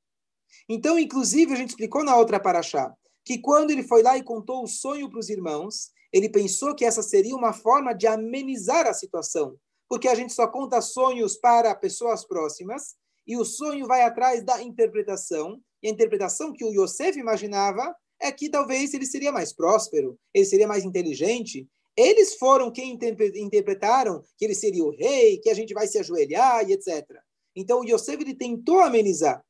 Então, 0.69 0.97
inclusive, 0.97 1.53
a 1.53 1.55
gente 1.55 1.69
explicou 1.69 2.03
na 2.03 2.15
outra 2.15 2.39
paraxá 2.39 2.95
que 3.23 3.39
quando 3.39 3.71
ele 3.71 3.83
foi 3.83 4.03
lá 4.03 4.15
e 4.15 4.23
contou 4.23 4.63
o 4.63 4.67
sonho 4.67 5.09
para 5.09 5.19
os 5.19 5.29
irmãos, 5.29 5.89
ele 6.15 6.29
pensou 6.29 6.73
que 6.73 6.85
essa 6.85 7.03
seria 7.03 7.35
uma 7.35 7.51
forma 7.51 7.91
de 7.91 8.07
amenizar 8.07 8.87
a 8.87 8.93
situação, 8.93 9.59
porque 9.89 10.07
a 10.07 10.15
gente 10.15 10.31
só 10.31 10.47
conta 10.47 10.79
sonhos 10.79 11.35
para 11.35 11.75
pessoas 11.75 12.25
próximas 12.25 12.95
e 13.27 13.35
o 13.35 13.43
sonho 13.43 13.85
vai 13.85 14.01
atrás 14.01 14.41
da 14.41 14.63
interpretação, 14.63 15.59
e 15.83 15.89
a 15.89 15.91
interpretação 15.91 16.53
que 16.53 16.63
o 16.63 16.71
Yosef 16.71 17.19
imaginava 17.19 17.93
é 18.17 18.31
que 18.31 18.49
talvez 18.49 18.93
ele 18.93 19.05
seria 19.05 19.29
mais 19.29 19.51
próspero, 19.51 20.17
ele 20.33 20.45
seria 20.45 20.69
mais 20.69 20.85
inteligente. 20.85 21.67
Eles 21.97 22.35
foram 22.35 22.71
quem 22.71 22.97
interpretaram 23.35 24.23
que 24.37 24.45
ele 24.45 24.55
seria 24.55 24.85
o 24.85 24.95
rei, 24.95 25.37
que 25.39 25.49
a 25.49 25.53
gente 25.53 25.73
vai 25.73 25.85
se 25.85 25.99
ajoelhar 25.99 26.65
e 26.69 26.71
etc. 26.71 27.05
Então 27.53 27.81
o 27.81 27.83
Yosef 27.83 28.21
ele 28.21 28.35
tentou 28.35 28.79
amenizar. 28.79 29.43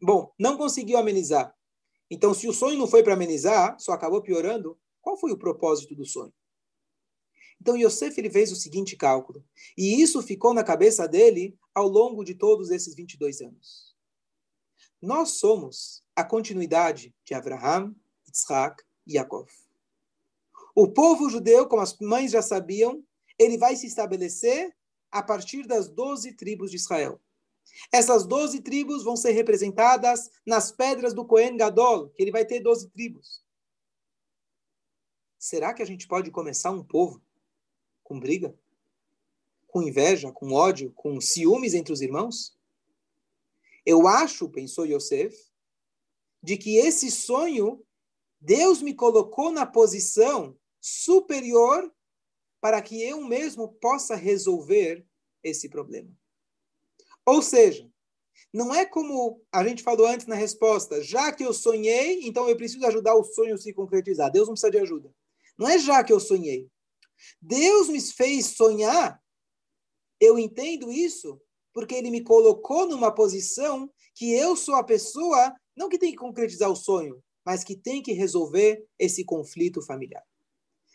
Bom, 0.00 0.32
não 0.38 0.56
conseguiu 0.56 0.96
amenizar. 0.96 1.54
Então, 2.10 2.32
se 2.32 2.48
o 2.48 2.54
sonho 2.54 2.78
não 2.78 2.86
foi 2.86 3.02
para 3.02 3.12
amenizar, 3.12 3.76
só 3.78 3.92
acabou 3.92 4.22
piorando, 4.22 4.78
qual 5.00 5.16
foi 5.16 5.32
o 5.32 5.38
propósito 5.38 5.94
do 5.94 6.04
sonho? 6.04 6.32
Então 7.60 7.76
Yosef 7.76 8.18
ele 8.18 8.30
fez 8.30 8.52
o 8.52 8.56
seguinte 8.56 8.96
cálculo, 8.96 9.44
e 9.76 10.00
isso 10.00 10.22
ficou 10.22 10.54
na 10.54 10.62
cabeça 10.62 11.08
dele 11.08 11.58
ao 11.74 11.88
longo 11.88 12.24
de 12.24 12.34
todos 12.34 12.70
esses 12.70 12.94
22 12.94 13.40
anos. 13.40 13.96
Nós 15.00 15.30
somos 15.38 16.02
a 16.14 16.24
continuidade 16.24 17.14
de 17.24 17.34
Abraham, 17.34 17.94
Isaac 18.32 18.82
e 19.06 19.14
Yaakov. 19.14 19.48
O 20.74 20.88
povo 20.88 21.28
judeu, 21.28 21.66
como 21.66 21.82
as 21.82 21.96
mães 21.98 22.30
já 22.30 22.42
sabiam, 22.42 23.02
ele 23.38 23.58
vai 23.58 23.76
se 23.76 23.86
estabelecer 23.86 24.72
a 25.10 25.22
partir 25.22 25.66
das 25.66 25.88
12 25.88 26.34
tribos 26.34 26.70
de 26.70 26.76
Israel. 26.76 27.20
Essas 27.92 28.26
12 28.26 28.60
tribos 28.60 29.04
vão 29.04 29.16
ser 29.16 29.32
representadas 29.32 30.30
nas 30.46 30.72
pedras 30.72 31.14
do 31.14 31.24
Cohen 31.24 31.56
Gadol, 31.56 32.10
que 32.10 32.22
ele 32.22 32.30
vai 32.30 32.44
ter 32.44 32.60
12 32.60 32.90
tribos. 32.90 33.42
Será 35.38 35.72
que 35.72 35.82
a 35.82 35.86
gente 35.86 36.08
pode 36.08 36.30
começar 36.30 36.70
um 36.70 36.82
povo 36.82 37.22
com 38.02 38.18
briga? 38.18 38.58
Com 39.68 39.82
inveja, 39.82 40.32
com 40.32 40.52
ódio, 40.52 40.92
com 40.92 41.20
ciúmes 41.20 41.74
entre 41.74 41.92
os 41.92 42.00
irmãos? 42.00 42.58
Eu 43.86 44.08
acho, 44.08 44.48
pensou 44.48 44.84
Yosef, 44.84 45.36
de 46.42 46.56
que 46.56 46.76
esse 46.76 47.10
sonho 47.10 47.84
Deus 48.40 48.82
me 48.82 48.94
colocou 48.94 49.50
na 49.50 49.64
posição 49.64 50.56
superior 50.80 51.92
para 52.60 52.82
que 52.82 53.02
eu 53.02 53.22
mesmo 53.22 53.68
possa 53.74 54.16
resolver 54.16 55.06
esse 55.42 55.68
problema. 55.68 56.10
Ou 57.24 57.42
seja, 57.42 57.88
não 58.52 58.74
é 58.74 58.86
como 58.86 59.40
a 59.52 59.62
gente 59.66 59.82
falou 59.82 60.06
antes 60.06 60.26
na 60.26 60.34
resposta, 60.34 61.02
já 61.02 61.32
que 61.32 61.44
eu 61.44 61.52
sonhei, 61.52 62.26
então 62.26 62.48
eu 62.48 62.56
preciso 62.56 62.84
ajudar 62.86 63.14
o 63.14 63.24
sonho 63.24 63.54
a 63.54 63.58
se 63.58 63.72
concretizar. 63.72 64.30
Deus 64.30 64.48
não 64.48 64.54
precisa 64.54 64.70
de 64.70 64.78
ajuda. 64.78 65.12
Não 65.58 65.68
é 65.68 65.78
já 65.78 66.04
que 66.04 66.12
eu 66.12 66.20
sonhei. 66.20 66.70
Deus 67.42 67.88
me 67.88 68.00
fez 68.00 68.46
sonhar. 68.56 69.20
Eu 70.20 70.38
entendo 70.38 70.92
isso 70.92 71.40
porque 71.72 71.94
ele 71.94 72.10
me 72.10 72.22
colocou 72.22 72.88
numa 72.88 73.12
posição 73.14 73.92
que 74.14 74.32
eu 74.32 74.56
sou 74.56 74.74
a 74.74 74.84
pessoa 74.84 75.54
não 75.78 75.88
que 75.88 75.98
tem 75.98 76.10
que 76.10 76.18
concretizar 76.18 76.68
o 76.68 76.76
sonho, 76.76 77.22
mas 77.44 77.62
que 77.62 77.76
tem 77.76 78.02
que 78.02 78.12
resolver 78.12 78.84
esse 78.98 79.24
conflito 79.24 79.80
familiar. 79.80 80.24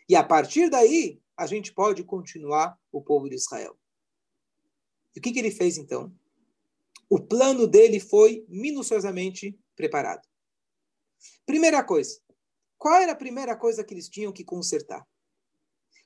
E 0.09 0.15
a 0.15 0.21
partir 0.23 0.69
daí, 0.69 1.21
a 1.37 1.47
gente 1.47 1.73
pode 1.73 2.03
continuar 2.03 2.77
o 2.91 3.01
povo 3.01 3.29
de 3.29 3.35
Israel. 3.35 3.79
E 5.15 5.19
o 5.19 5.21
que, 5.21 5.31
que 5.31 5.39
ele 5.39 5.51
fez 5.51 5.77
então? 5.77 6.13
O 7.09 7.19
plano 7.19 7.65
dele 7.65 7.99
foi 7.99 8.45
minuciosamente 8.49 9.57
preparado. 9.75 10.27
Primeira 11.45 11.81
coisa, 11.81 12.19
qual 12.83 13.01
era 13.01 13.13
a 13.13 13.15
primeira 13.15 13.55
coisa 13.55 13.81
que 13.81 13.93
eles 13.93 14.09
tinham 14.09 14.33
que 14.33 14.43
consertar? 14.43 15.07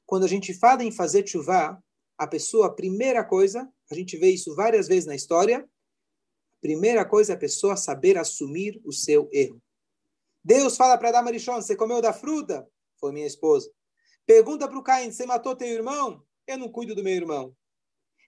Quando 0.05 0.25
a 0.25 0.27
gente 0.27 0.53
fala 0.53 0.83
em 0.83 0.91
fazer 0.91 1.27
chuva, 1.27 1.83
a 2.15 2.27
pessoa, 2.27 2.67
a 2.67 2.71
primeira 2.71 3.23
coisa, 3.23 3.67
a 3.89 3.95
gente 3.95 4.15
vê 4.15 4.29
isso 4.29 4.53
várias 4.53 4.87
vezes 4.87 5.07
na 5.07 5.15
história, 5.15 5.61
a 5.61 6.61
primeira 6.61 7.03
coisa 7.03 7.33
é 7.33 7.35
a 7.35 7.39
pessoa 7.39 7.75
saber 7.75 8.15
assumir 8.15 8.79
o 8.85 8.91
seu 8.91 9.27
erro. 9.33 9.59
Deus 10.43 10.77
fala 10.77 10.95
para 10.99 11.09
Adão 11.09 11.23
Marichon, 11.23 11.55
você 11.55 11.75
comeu 11.75 11.99
da 11.99 12.13
fruta? 12.13 12.69
Foi 12.99 13.11
minha 13.11 13.25
esposa. 13.25 13.71
Pergunta 14.27 14.67
para 14.67 14.77
o 14.77 14.83
Caim, 14.83 15.11
você 15.11 15.25
matou 15.25 15.55
teu 15.55 15.67
irmão? 15.67 16.23
Eu 16.45 16.59
não 16.59 16.69
cuido 16.69 16.93
do 16.93 17.03
meu 17.03 17.15
irmão. 17.15 17.55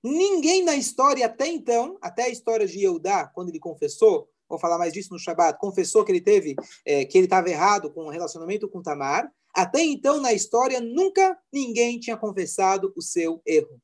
Ninguém 0.03 0.63
na 0.63 0.75
história 0.75 1.27
até 1.27 1.47
então, 1.47 1.99
até 2.01 2.23
a 2.23 2.29
história 2.29 2.65
de 2.65 2.81
Eudá, 2.81 3.27
quando 3.27 3.49
ele 3.49 3.59
confessou, 3.59 4.27
vou 4.49 4.59
falar 4.59 4.77
mais 4.77 4.91
disso 4.91 5.13
no 5.13 5.19
Shabat, 5.19 5.59
confessou 5.59 6.03
que 6.03 6.11
ele 6.11 6.21
teve, 6.21 6.55
é, 6.85 7.05
que 7.05 7.17
ele 7.17 7.25
estava 7.25 7.49
errado 7.49 7.91
com 7.93 8.05
o 8.05 8.09
relacionamento 8.09 8.67
com 8.67 8.81
Tamar. 8.81 9.31
Até 9.53 9.81
então, 9.81 10.19
na 10.19 10.33
história, 10.33 10.81
nunca 10.81 11.37
ninguém 11.53 11.99
tinha 11.99 12.17
confessado 12.17 12.91
o 12.95 13.01
seu 13.01 13.41
erro. 13.45 13.79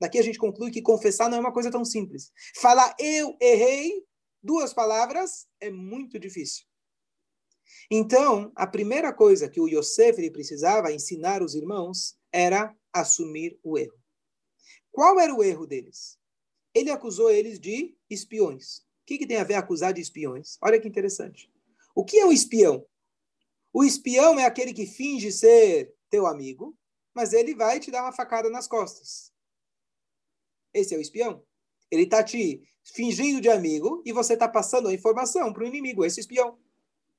Daqui 0.00 0.18
a 0.18 0.22
gente 0.22 0.38
conclui 0.38 0.70
que 0.70 0.82
confessar 0.82 1.28
não 1.28 1.38
é 1.38 1.40
uma 1.40 1.52
coisa 1.52 1.70
tão 1.70 1.84
simples. 1.84 2.30
Falar 2.60 2.94
eu 2.98 3.36
errei, 3.40 4.02
duas 4.42 4.72
palavras, 4.72 5.46
é 5.60 5.70
muito 5.70 6.18
difícil. 6.18 6.64
Então, 7.90 8.52
a 8.54 8.66
primeira 8.66 9.12
coisa 9.12 9.48
que 9.48 9.60
o 9.60 9.68
Yosef 9.68 10.30
precisava 10.30 10.92
ensinar 10.92 11.42
os 11.42 11.54
irmãos 11.54 12.16
era 12.32 12.74
assumir 12.92 13.58
o 13.62 13.78
erro. 13.78 13.96
Qual 14.90 15.20
era 15.20 15.34
o 15.34 15.42
erro 15.42 15.66
deles? 15.66 16.18
Ele 16.74 16.90
acusou 16.90 17.30
eles 17.30 17.58
de 17.58 17.96
espiões. 18.08 18.85
O 19.06 19.08
que, 19.08 19.18
que 19.18 19.26
tem 19.26 19.36
a 19.36 19.44
ver 19.44 19.54
acusar 19.54 19.92
de 19.92 20.00
espiões? 20.00 20.58
Olha 20.60 20.80
que 20.80 20.88
interessante. 20.88 21.48
O 21.94 22.04
que 22.04 22.18
é 22.18 22.26
um 22.26 22.32
espião? 22.32 22.84
O 23.72 23.84
espião 23.84 24.36
é 24.36 24.44
aquele 24.44 24.74
que 24.74 24.84
finge 24.84 25.30
ser 25.30 25.94
teu 26.10 26.26
amigo, 26.26 26.76
mas 27.14 27.32
ele 27.32 27.54
vai 27.54 27.78
te 27.78 27.88
dar 27.88 28.02
uma 28.02 28.10
facada 28.10 28.50
nas 28.50 28.66
costas. 28.66 29.32
Esse 30.74 30.92
é 30.92 30.98
o 30.98 31.00
espião. 31.00 31.40
Ele 31.88 32.02
está 32.02 32.20
te 32.24 32.60
fingindo 32.82 33.40
de 33.40 33.48
amigo 33.48 34.02
e 34.04 34.12
você 34.12 34.32
está 34.32 34.48
passando 34.48 34.88
a 34.88 34.92
informação 34.92 35.52
para 35.52 35.62
o 35.62 35.66
inimigo, 35.68 36.04
esse 36.04 36.18
espião. 36.18 36.58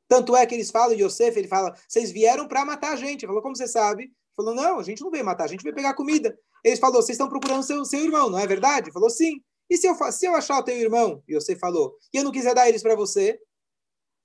Tanto 0.10 0.36
é 0.36 0.46
que 0.46 0.56
eles 0.56 0.70
falam, 0.70 0.94
Yosef, 0.94 1.40
ele 1.40 1.48
fala, 1.48 1.74
vocês 1.88 2.12
vieram 2.12 2.50
para 2.50 2.66
matar 2.66 2.92
a 2.92 2.96
gente. 2.98 3.22
Ele 3.22 3.28
falou, 3.28 3.42
como 3.42 3.56
você 3.56 3.66
sabe? 3.66 4.04
Ele 4.04 4.14
falou, 4.36 4.54
não, 4.54 4.78
a 4.78 4.84
gente 4.84 5.02
não 5.02 5.10
veio 5.10 5.24
matar, 5.24 5.46
a 5.46 5.48
gente 5.48 5.64
veio 5.64 5.74
pegar 5.74 5.94
comida. 5.94 6.38
Eles 6.66 6.80
falou, 6.80 7.02
vocês 7.02 7.16
estão 7.16 7.30
procurando 7.30 7.64
seu, 7.64 7.86
seu 7.86 8.04
irmão, 8.04 8.30
não 8.30 8.40
é 8.40 8.46
verdade? 8.46 8.88
Ele 8.88 8.94
falou, 8.94 9.10
sim. 9.10 9.42
E 9.70 9.78
se 9.78 9.88
eu, 9.88 9.96
se 10.12 10.26
eu 10.26 10.36
achar 10.36 10.60
o 10.60 10.64
teu 10.64 10.76
irmão, 10.76 11.24
Yosef 11.30 11.60
falou, 11.60 11.98
e 12.14 12.18
eu 12.18 12.24
não 12.24 12.32
quiser 12.32 12.56
dar 12.56 12.70
eles 12.70 12.82
para 12.82 12.96
você, 12.96 13.40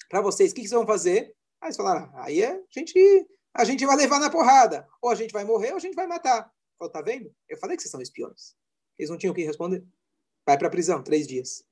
para 0.09 0.21
vocês, 0.21 0.53
o 0.53 0.55
que, 0.55 0.63
que 0.63 0.69
vocês 0.69 0.79
vão 0.79 0.87
fazer? 0.87 1.35
Aí 1.61 1.69
eles 1.69 1.77
falaram, 1.77 2.11
aí 2.15 2.43
é, 2.43 2.53
a 2.53 2.63
gente, 2.71 3.29
a 3.55 3.65
gente 3.65 3.87
vai 3.87 3.97
levar 3.97 4.21
na 4.21 4.31
porrada. 4.31 4.87
Ou 5.01 5.11
a 5.11 5.15
gente 5.15 5.33
vai 5.33 5.45
morrer, 5.45 5.71
ou 5.71 5.77
a 5.77 5.81
gente 5.81 5.95
vai 5.95 6.07
matar. 6.07 6.53
Falou, 6.79 6.93
tá 6.93 7.01
vendo? 7.01 7.35
Eu 7.49 7.57
falei 7.57 7.77
que 7.77 7.83
vocês 7.83 7.91
são 7.91 8.01
espiões. 8.01 8.55
Eles 8.99 9.11
não 9.11 9.19
tinham 9.19 9.33
o 9.33 9.35
que 9.35 9.45
responder. 9.45 9.85
Vai 10.47 10.59
para 10.59 10.69
a 10.69 10.71
prisão, 10.71 11.03
três 11.03 11.27
dias. 11.27 11.65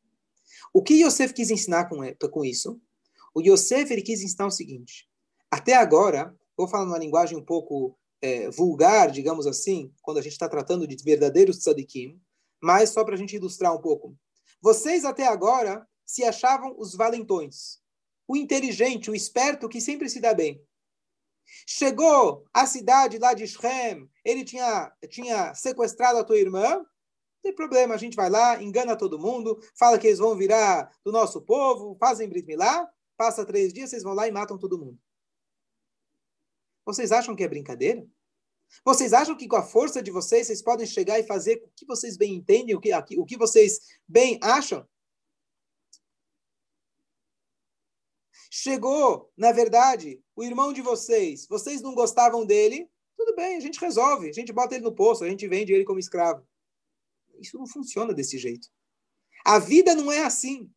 O 0.73 0.83
que 0.83 1.05
Yosef 1.05 1.33
quis 1.33 1.51
ensinar 1.51 1.89
com, 1.89 1.99
com 2.31 2.45
isso? 2.45 2.81
O 3.35 3.41
Yosef 3.41 3.93
ele 3.93 4.03
quis 4.03 4.23
ensinar 4.23 4.47
o 4.47 4.51
seguinte: 4.51 5.09
até 5.51 5.75
agora, 5.75 6.35
vou 6.57 6.69
falar 6.69 6.85
numa 6.85 6.99
linguagem 6.99 7.37
um 7.37 7.45
pouco 7.45 7.97
é, 8.23 8.51
vulgar, 8.51 9.11
digamos 9.11 9.47
assim, 9.47 9.93
quando 10.03 10.19
a 10.19 10.23
gente 10.23 10.33
está 10.33 10.49
tratando 10.49 10.87
de 10.87 10.97
verdadeiros 11.03 11.59
tzadikim, 11.59 12.21
mas 12.63 12.91
só 12.91 13.05
para 13.05 13.15
a 13.15 13.19
gente 13.19 13.37
ilustrar 13.37 13.75
um 13.75 13.81
pouco. 13.81 14.17
Vocês 14.61 15.05
até 15.05 15.27
agora 15.27 15.87
se 16.05 16.25
achavam 16.25 16.75
os 16.79 16.95
valentões, 16.95 17.81
o 18.27 18.37
inteligente, 18.37 19.11
o 19.11 19.15
esperto 19.15 19.69
que 19.69 19.81
sempre 19.81 20.09
se 20.09 20.21
dá 20.21 20.35
bem. 20.35 20.63
Chegou 21.67 22.45
à 22.53 22.67
cidade 22.67 23.19
lá 23.19 23.35
de 23.35 23.47
Shem, 23.47 24.09
ele 24.25 24.45
tinha, 24.45 24.93
tinha 25.09 25.55
sequestrado 25.55 26.19
a 26.19 26.25
tua 26.25 26.39
irmã, 26.39 26.77
não 26.77 27.43
tem 27.43 27.55
problema, 27.55 27.95
a 27.95 27.99
gente 27.99 28.17
vai 28.17 28.29
lá, 28.29 28.63
engana 28.63 28.97
todo 28.97 29.19
mundo, 29.19 29.59
fala 29.79 29.99
que 29.99 30.07
eles 30.07 30.19
vão 30.19 30.37
virar 30.37 30.93
do 31.05 31.11
nosso 31.11 31.41
povo, 31.41 31.97
fazem 31.99 32.29
Brit 32.29 32.47
Milá, 32.47 32.89
Passa 33.21 33.45
três 33.45 33.71
dias, 33.71 33.91
vocês 33.91 34.03
vão 34.03 34.15
lá 34.15 34.27
e 34.27 34.31
matam 34.31 34.57
todo 34.57 34.79
mundo. 34.79 34.99
Vocês 36.87 37.13
acham 37.13 37.37
que 37.37 37.45
é 37.45 37.49
brincadeira? 37.49 38.09
Vocês 38.85 39.13
acham 39.13 39.37
que 39.37 39.49
com 39.49 39.57
a 39.57 39.63
força 39.63 40.03
de 40.03 40.11
vocês, 40.11 40.47
vocês 40.47 40.63
podem 40.63 40.87
chegar 40.87 41.19
e 41.19 41.27
fazer 41.27 41.63
o 41.65 41.71
que 41.75 41.87
vocês 41.87 42.17
bem 42.17 42.35
entendem, 42.35 42.75
o 42.75 42.81
que, 42.81 42.93
o 43.19 43.25
que 43.25 43.37
vocês 43.37 43.81
bem 44.07 44.39
acham? 44.43 44.87
Chegou, 48.51 49.31
na 49.37 49.53
verdade, 49.53 50.21
o 50.35 50.43
irmão 50.43 50.73
de 50.73 50.83
vocês, 50.83 51.47
vocês 51.47 51.81
não 51.81 51.95
gostavam 51.95 52.45
dele, 52.45 52.91
tudo 53.17 53.37
bem, 53.37 53.57
a 53.57 53.61
gente 53.61 53.79
resolve, 53.79 54.29
a 54.29 54.33
gente 54.33 54.53
bota 54.53 54.75
ele 54.75 54.85
no 54.85 54.95
poço, 54.95 55.23
a 55.23 55.29
gente 55.29 55.47
vende 55.47 55.73
ele 55.73 55.85
como 55.85 55.99
escravo. 55.99 56.45
Isso 57.39 57.57
não 57.59 57.67
funciona 57.67 58.13
desse 58.13 58.39
jeito. 58.39 58.69
A 59.45 59.59
vida 59.59 59.95
não 59.95 60.11
é 60.11 60.25
assim. 60.25 60.71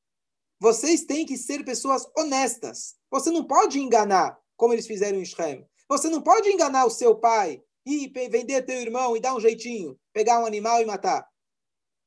Vocês 0.60 1.04
têm 1.04 1.26
que 1.26 1.38
ser 1.38 1.66
pessoas 1.66 2.08
honestas. 2.18 2.96
Você 3.10 3.32
não 3.32 3.44
pode 3.44 3.80
enganar, 3.80 4.40
como 4.56 4.74
eles 4.74 4.88
fizeram 4.88 5.20
em 5.20 5.26
Shem. 5.26 5.68
Você 5.90 6.10
não 6.10 6.22
pode 6.22 6.50
enganar 6.50 6.86
o 6.86 6.90
seu 6.90 7.16
pai 7.16 7.62
e 7.86 8.08
vender 8.30 8.64
teu 8.64 8.80
irmão 8.80 9.16
e 9.16 9.20
dar 9.20 9.36
um 9.36 9.40
jeitinho, 9.40 10.00
pegar 10.14 10.40
um 10.40 10.46
animal 10.46 10.82
e 10.82 10.86
matar. 10.86 11.28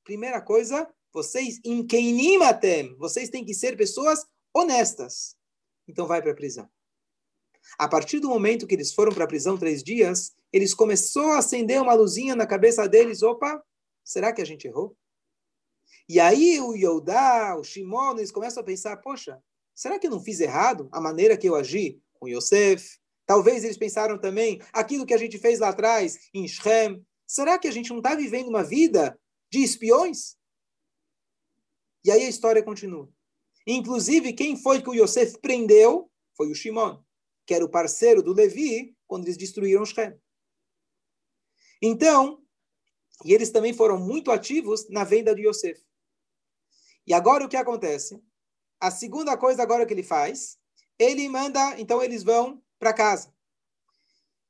Primeira 0.05 0.41
coisa, 0.41 0.89
vocês 1.13 1.61
em 1.65 2.39
matem, 2.39 2.97
vocês 2.97 3.29
têm 3.29 3.45
que 3.45 3.55
ser 3.55 3.77
pessoas 3.77 4.25
honestas. 4.55 5.37
Então 5.89 6.07
vai 6.07 6.23
para 6.23 6.33
a 6.33 6.35
prisão. 6.35 6.69
A 7.79 7.89
partir 7.89 8.21
do 8.21 8.29
momento 8.29 8.67
que 8.67 8.75
eles 8.75 8.95
foram 8.95 9.13
para 9.13 9.25
a 9.25 9.29
prisão 9.29 9.59
três 9.59 9.83
dias, 9.83 10.35
eles 10.53 10.73
começou 10.73 11.33
a 11.33 11.39
acender 11.39 11.81
uma 11.81 11.95
luzinha 11.95 12.37
na 12.37 12.47
cabeça 12.47 12.89
deles. 12.89 13.23
Opa, 13.23 13.63
será 14.05 14.33
que 14.33 14.41
a 14.41 14.45
gente 14.45 14.67
errou? 14.67 14.97
E 16.09 16.21
aí 16.21 16.61
o 16.61 16.75
Yodá, 16.75 17.57
o 17.57 17.65
Shimon, 17.65 18.17
eles 18.19 18.31
começam 18.31 18.63
a 18.63 18.67
pensar, 18.67 18.97
poxa, 18.99 19.43
será 19.75 19.99
que 19.99 20.07
eu 20.07 20.11
não 20.11 20.23
fiz 20.23 20.41
errado 20.41 20.89
a 20.93 21.01
maneira 21.01 21.37
que 21.37 21.49
eu 21.49 21.57
agi 21.57 22.01
com 22.15 22.29
Yosef? 22.29 22.99
Talvez 23.27 23.65
eles 23.65 23.77
pensaram 23.77 24.19
também 24.19 24.63
aquilo 24.73 25.05
que 25.05 25.13
a 25.13 25.19
gente 25.19 25.37
fez 25.37 25.59
lá 25.59 25.71
atrás 25.71 26.31
em 26.33 26.47
Shem. 26.47 27.05
Será 27.27 27.59
que 27.59 27.67
a 27.67 27.73
gente 27.73 27.91
não 27.91 27.99
está 27.99 28.15
vivendo 28.15 28.49
uma 28.49 28.63
vida 28.63 29.19
de 29.51 29.59
espiões? 29.63 30.37
E 32.05 32.11
aí 32.11 32.23
a 32.23 32.29
história 32.29 32.63
continua. 32.63 33.11
Inclusive, 33.67 34.33
quem 34.33 34.57
foi 34.57 34.81
que 34.81 34.89
o 34.89 34.95
Yosef 34.95 35.39
prendeu 35.41 36.09
foi 36.37 36.49
o 36.51 36.55
Shimon, 36.55 37.03
que 37.45 37.53
era 37.53 37.65
o 37.65 37.69
parceiro 37.69 38.23
do 38.23 38.33
Levi 38.33 38.97
quando 39.09 39.25
eles 39.25 39.37
destruíram 39.37 39.85
Shem. 39.85 40.17
Então, 41.83 42.41
e 43.25 43.33
eles 43.33 43.51
também 43.51 43.73
foram 43.73 43.99
muito 43.99 44.31
ativos 44.31 44.89
na 44.89 45.03
venda 45.03 45.35
de 45.35 45.49
Yosef. 45.49 45.85
E 47.05 47.13
agora 47.13 47.45
o 47.45 47.49
que 47.49 47.57
acontece? 47.57 48.23
A 48.79 48.91
segunda 48.91 49.37
coisa 49.37 49.63
agora 49.63 49.85
que 49.85 49.93
ele 49.93 50.03
faz, 50.03 50.59
ele 50.99 51.29
manda, 51.29 51.81
então 51.81 52.03
eles 52.03 52.23
vão 52.23 52.63
para 52.87 52.93
casa. 52.93 53.33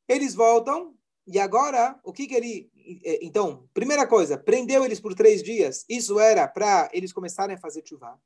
Eles 0.07 0.35
voltam 0.35 0.95
e 1.27 1.39
agora 1.39 1.99
o 2.05 2.13
que 2.13 2.27
que 2.27 2.35
ele, 2.35 2.71
é, 3.03 3.25
então, 3.25 3.67
primeira 3.73 4.07
coisa, 4.07 4.37
prendeu 4.37 4.85
eles 4.85 5.01
por 5.01 5.15
três 5.15 5.43
dias. 5.43 5.87
Isso 5.89 6.21
era 6.21 6.47
para 6.47 6.91
eles 6.93 7.13
começarem 7.13 7.57
a 7.57 7.59
fazer 7.59 7.83
chuva. 7.87 8.21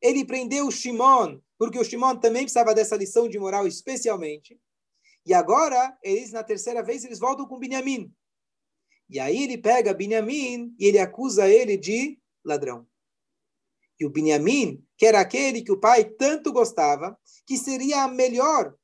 Ele 0.00 0.24
prendeu 0.24 0.68
o 0.68 0.70
Shimon 0.70 1.40
porque 1.58 1.78
o 1.78 1.84
Shimon 1.84 2.16
também 2.16 2.42
precisava 2.42 2.74
dessa 2.74 2.96
lição 2.96 3.28
de 3.28 3.38
moral 3.38 3.66
especialmente. 3.66 4.58
E 5.24 5.34
agora 5.34 5.98
eles 6.00 6.30
na 6.30 6.44
terceira 6.44 6.82
vez 6.82 7.04
eles 7.04 7.18
voltam 7.18 7.46
com 7.46 7.58
Binyamin. 7.58 8.12
E 9.10 9.18
aí 9.18 9.42
ele 9.42 9.58
pega 9.58 9.92
Binyamin 9.92 10.74
e 10.78 10.86
ele 10.86 10.98
acusa 10.98 11.48
ele 11.48 11.76
de 11.76 12.18
ladrão. 12.44 12.86
E 13.98 14.06
o 14.06 14.10
Binyamin, 14.10 14.84
que 14.96 15.06
era 15.06 15.20
aquele 15.20 15.62
que 15.62 15.72
o 15.72 15.80
pai 15.80 16.04
tanto 16.04 16.52
gostava, 16.52 17.18
que 17.46 17.56
seria 17.56 18.04
a 18.04 18.08
melhor. 18.08 18.76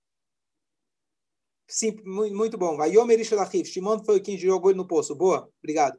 Sim, 1.72 1.96
muito 2.04 2.58
bom. 2.58 2.76
Vai 2.76 2.90
Yomer 2.90 3.24
Shimon 3.64 4.04
foi 4.04 4.20
quem 4.20 4.37
jogou 4.37 4.70
ele 4.70 4.76
no 4.76 4.87
poço. 4.87 5.14
Boa, 5.14 5.50
obrigado. 5.58 5.98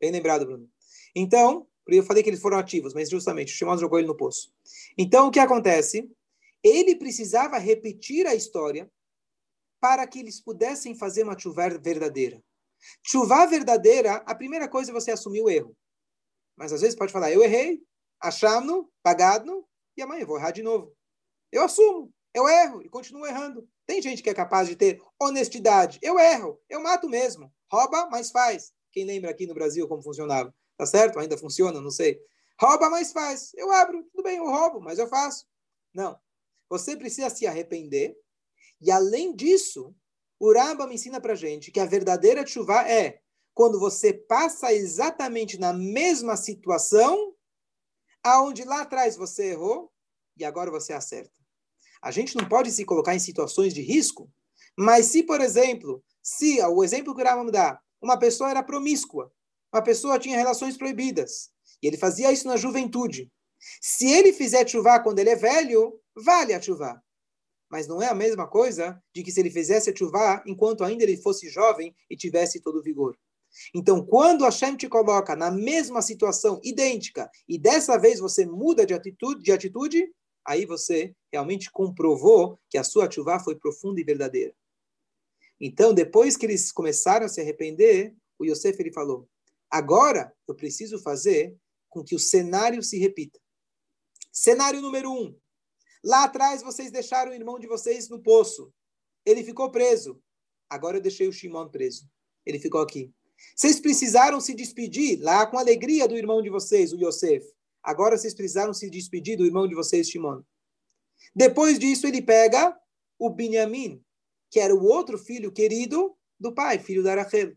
Bem 0.00 0.10
lembrado, 0.10 0.44
Bruno. 0.44 0.68
Então, 1.14 1.64
eu 1.86 2.02
falei 2.02 2.24
que 2.24 2.28
eles 2.28 2.40
foram 2.40 2.58
ativos, 2.58 2.92
mas 2.92 3.08
justamente, 3.08 3.52
Shimon 3.52 3.78
jogou 3.78 4.00
ele 4.00 4.08
no 4.08 4.16
poço. 4.16 4.52
Então, 4.98 5.28
o 5.28 5.30
que 5.30 5.38
acontece? 5.38 6.10
Ele 6.60 6.96
precisava 6.96 7.56
repetir 7.56 8.26
a 8.26 8.34
história 8.34 8.90
para 9.80 10.04
que 10.08 10.18
eles 10.18 10.40
pudessem 10.40 10.96
fazer 10.96 11.22
uma 11.22 11.38
chuva 11.38 11.68
verdadeira. 11.68 12.42
Chuva 13.00 13.46
verdadeira, 13.46 14.16
a 14.26 14.34
primeira 14.34 14.68
coisa 14.68 14.90
é 14.90 14.94
você 14.94 15.12
assumir 15.12 15.40
o 15.40 15.48
erro. 15.48 15.76
Mas 16.56 16.72
às 16.72 16.80
vezes 16.80 16.96
pode 16.96 17.12
falar, 17.12 17.30
eu 17.30 17.44
errei, 17.44 17.80
achamos, 18.20 18.86
pagado, 19.04 19.64
e 19.96 20.02
amanhã 20.02 20.22
eu 20.22 20.26
vou 20.26 20.36
errar 20.36 20.50
de 20.50 20.64
novo. 20.64 20.92
Eu 21.52 21.62
assumo, 21.62 22.12
eu 22.34 22.48
erro 22.48 22.82
e 22.82 22.88
continuo 22.88 23.26
errando. 23.26 23.68
Tem 23.86 24.00
gente 24.00 24.22
que 24.22 24.30
é 24.30 24.34
capaz 24.34 24.68
de 24.68 24.76
ter 24.76 25.00
honestidade. 25.20 25.98
Eu 26.02 26.18
erro, 26.18 26.60
eu 26.68 26.80
mato 26.80 27.08
mesmo. 27.08 27.52
Rouba, 27.70 28.08
mas 28.10 28.30
faz. 28.30 28.72
Quem 28.92 29.04
lembra 29.04 29.30
aqui 29.30 29.46
no 29.46 29.54
Brasil 29.54 29.86
como 29.88 30.02
funcionava? 30.02 30.54
Tá 30.76 30.86
certo? 30.86 31.18
Ainda 31.18 31.36
funciona? 31.36 31.80
Não 31.80 31.90
sei. 31.90 32.20
Rouba, 32.60 32.88
mas 32.90 33.12
faz. 33.12 33.52
Eu 33.54 33.70
abro, 33.72 34.04
tudo 34.04 34.22
bem, 34.22 34.38
eu 34.38 34.46
roubo, 34.46 34.80
mas 34.80 34.98
eu 34.98 35.08
faço. 35.08 35.46
Não. 35.92 36.18
Você 36.68 36.96
precisa 36.96 37.30
se 37.30 37.46
arrepender. 37.46 38.16
E 38.80 38.90
além 38.90 39.34
disso, 39.34 39.94
o 40.38 40.52
me 40.86 40.94
ensina 40.94 41.20
pra 41.20 41.34
gente 41.34 41.70
que 41.70 41.80
a 41.80 41.86
verdadeira 41.86 42.46
chuva 42.46 42.88
é 42.88 43.20
quando 43.52 43.78
você 43.78 44.12
passa 44.12 44.72
exatamente 44.72 45.58
na 45.58 45.72
mesma 45.72 46.36
situação 46.36 47.34
aonde 48.22 48.64
lá 48.64 48.82
atrás 48.82 49.16
você 49.16 49.50
errou 49.50 49.92
e 50.36 50.44
agora 50.44 50.70
você 50.70 50.92
acerta. 50.92 51.39
A 52.02 52.10
gente 52.10 52.36
não 52.36 52.48
pode 52.48 52.70
se 52.70 52.84
colocar 52.84 53.14
em 53.14 53.18
situações 53.18 53.74
de 53.74 53.82
risco, 53.82 54.30
mas 54.76 55.06
se, 55.06 55.22
por 55.22 55.40
exemplo, 55.40 56.02
Se, 56.22 56.60
o 56.62 56.84
exemplo 56.84 57.14
que 57.14 57.22
o 57.22 57.24
Rambam 57.24 57.50
dá, 57.50 57.80
uma 58.00 58.18
pessoa 58.18 58.50
era 58.50 58.62
promíscua, 58.62 59.32
uma 59.72 59.82
pessoa 59.82 60.18
tinha 60.18 60.36
relações 60.36 60.76
proibidas, 60.76 61.50
e 61.82 61.86
ele 61.86 61.96
fazia 61.96 62.30
isso 62.30 62.46
na 62.46 62.56
juventude. 62.56 63.30
Se 63.80 64.10
ele 64.10 64.32
fizer 64.32 64.66
chuva 64.68 65.00
quando 65.00 65.18
ele 65.18 65.30
é 65.30 65.36
velho, 65.36 65.98
vale 66.14 66.52
a 66.52 66.60
chuva. 66.60 67.02
Mas 67.70 67.86
não 67.86 68.02
é 68.02 68.08
a 68.08 68.14
mesma 68.14 68.46
coisa 68.46 69.02
de 69.14 69.22
que 69.22 69.30
se 69.30 69.40
ele 69.40 69.50
fizesse 69.50 69.90
a 69.90 69.96
chuva 69.96 70.42
enquanto 70.46 70.82
ainda 70.82 71.04
ele 71.04 71.16
fosse 71.16 71.48
jovem 71.48 71.94
e 72.08 72.16
tivesse 72.16 72.60
todo 72.60 72.78
o 72.78 72.82
vigor. 72.82 73.16
Então, 73.74 74.04
quando 74.04 74.44
Hashem 74.44 74.76
te 74.76 74.88
coloca 74.88 75.34
na 75.34 75.50
mesma 75.50 76.02
situação 76.02 76.60
idêntica 76.62 77.30
e 77.48 77.58
dessa 77.58 77.98
vez 77.98 78.18
você 78.20 78.46
muda 78.46 78.86
de 78.86 78.94
atitude, 78.94 79.42
de 79.42 79.52
atitude 79.52 80.10
aí 80.50 80.66
você 80.66 81.14
realmente 81.32 81.70
comprovou 81.70 82.58
que 82.68 82.76
a 82.76 82.82
sua 82.82 83.08
chuva 83.08 83.38
foi 83.38 83.54
profunda 83.54 84.00
e 84.00 84.04
verdadeira. 84.04 84.52
Então, 85.60 85.94
depois 85.94 86.36
que 86.36 86.44
eles 86.44 86.72
começaram 86.72 87.26
a 87.26 87.28
se 87.28 87.40
arrepender, 87.40 88.16
o 88.36 88.44
Yosef 88.44 88.80
ele 88.80 88.92
falou: 88.92 89.28
agora 89.70 90.34
eu 90.48 90.54
preciso 90.56 90.98
fazer 90.98 91.56
com 91.88 92.02
que 92.02 92.16
o 92.16 92.18
cenário 92.18 92.82
se 92.82 92.98
repita. 92.98 93.38
Cenário 94.32 94.80
número 94.80 95.12
um. 95.12 95.38
Lá 96.02 96.24
atrás 96.24 96.62
vocês 96.62 96.90
deixaram 96.90 97.30
o 97.30 97.34
irmão 97.34 97.56
de 97.56 97.68
vocês 97.68 98.08
no 98.08 98.20
poço. 98.20 98.72
Ele 99.24 99.44
ficou 99.44 99.70
preso. 99.70 100.20
Agora 100.68 100.96
eu 100.96 101.00
deixei 101.00 101.28
o 101.28 101.32
Shimon 101.32 101.68
preso. 101.68 102.10
Ele 102.44 102.58
ficou 102.58 102.80
aqui. 102.80 103.12
Vocês 103.54 103.78
precisaram 103.78 104.40
se 104.40 104.52
despedir 104.52 105.20
lá 105.20 105.46
com 105.46 105.58
alegria 105.58 106.08
do 106.08 106.16
irmão 106.16 106.42
de 106.42 106.50
vocês, 106.50 106.92
o 106.92 106.96
Yosef. 106.96 107.46
Agora 107.82 108.16
vocês 108.16 108.34
precisaram 108.34 108.74
se 108.74 108.90
despedir 108.90 109.36
do 109.36 109.46
irmão 109.46 109.66
de 109.66 109.74
vocês, 109.74 110.08
Shimon. 110.08 110.42
Depois 111.34 111.78
disso, 111.78 112.06
ele 112.06 112.22
pega 112.22 112.78
o 113.18 113.30
Binyamin, 113.30 114.02
que 114.50 114.60
era 114.60 114.74
o 114.74 114.84
outro 114.84 115.18
filho 115.18 115.52
querido 115.52 116.16
do 116.38 116.52
pai, 116.52 116.78
filho 116.78 117.02
da 117.02 117.14
Rachel. 117.14 117.54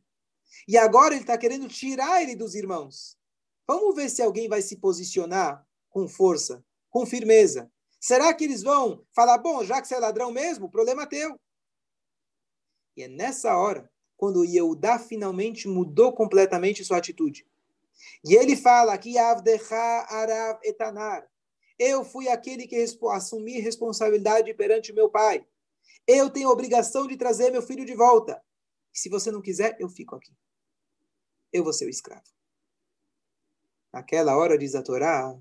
E 0.68 0.78
agora 0.78 1.14
ele 1.14 1.24
está 1.24 1.38
querendo 1.38 1.68
tirar 1.68 2.22
ele 2.22 2.36
dos 2.36 2.56
irmãos. 2.56 3.18
Vamos 3.68 3.96
ver 3.96 4.10
se 4.10 4.22
alguém 4.22 4.48
vai 4.48 4.62
se 4.62 4.78
posicionar 4.78 5.66
com 5.90 6.08
força, 6.08 6.64
com 6.90 7.06
firmeza. 7.06 7.72
Será 8.00 8.34
que 8.34 8.44
eles 8.44 8.62
vão 8.62 9.06
falar, 9.16 9.38
bom, 9.38 9.64
já 9.64 9.82
que 9.82 9.88
você 9.88 9.96
é 9.96 10.00
ladrão 10.00 10.32
mesmo, 10.32 10.70
problema 10.70 11.04
é 11.04 11.08
teu? 11.08 11.40
E 12.98 13.04
é 13.04 13.08
nessa 13.08 13.56
hora, 13.58 13.90
quando 14.18 14.44
Yehudá 14.44 15.00
finalmente 15.00 15.68
mudou 15.68 16.14
completamente 16.14 16.84
sua 16.84 16.98
atitude. 16.98 17.48
E 18.24 18.36
ele 18.36 18.56
fala 18.56 18.98
que 18.98 19.18
Arav 19.18 20.60
etanar. 20.64 21.28
Eu 21.78 22.06
fui 22.06 22.28
aquele 22.30 22.68
que 22.68 22.76
assumi 23.12 23.60
responsabilidade 23.60 24.54
perante 24.54 24.94
meu 24.94 25.10
pai. 25.10 25.46
Eu 26.08 26.30
tenho 26.30 26.50
obrigação 26.50 27.08
de 27.08 27.18
trazer 27.18 27.52
meu 27.52 27.62
filho 27.62 27.86
de 27.86 27.96
volta. 27.96 28.42
Se 28.92 29.10
você 29.10 29.32
não 29.32 29.42
quiser, 29.42 29.76
eu 29.80 29.90
fico 29.90 30.16
aqui. 30.16 30.34
Eu 31.52 31.64
vou 31.64 31.74
ser 31.74 31.86
o 31.86 31.90
escravo. 31.90 32.24
Naquela 33.92 34.36
hora, 34.36 34.58
diz 34.58 34.76
a 34.76 34.82
Torá, 34.82 35.38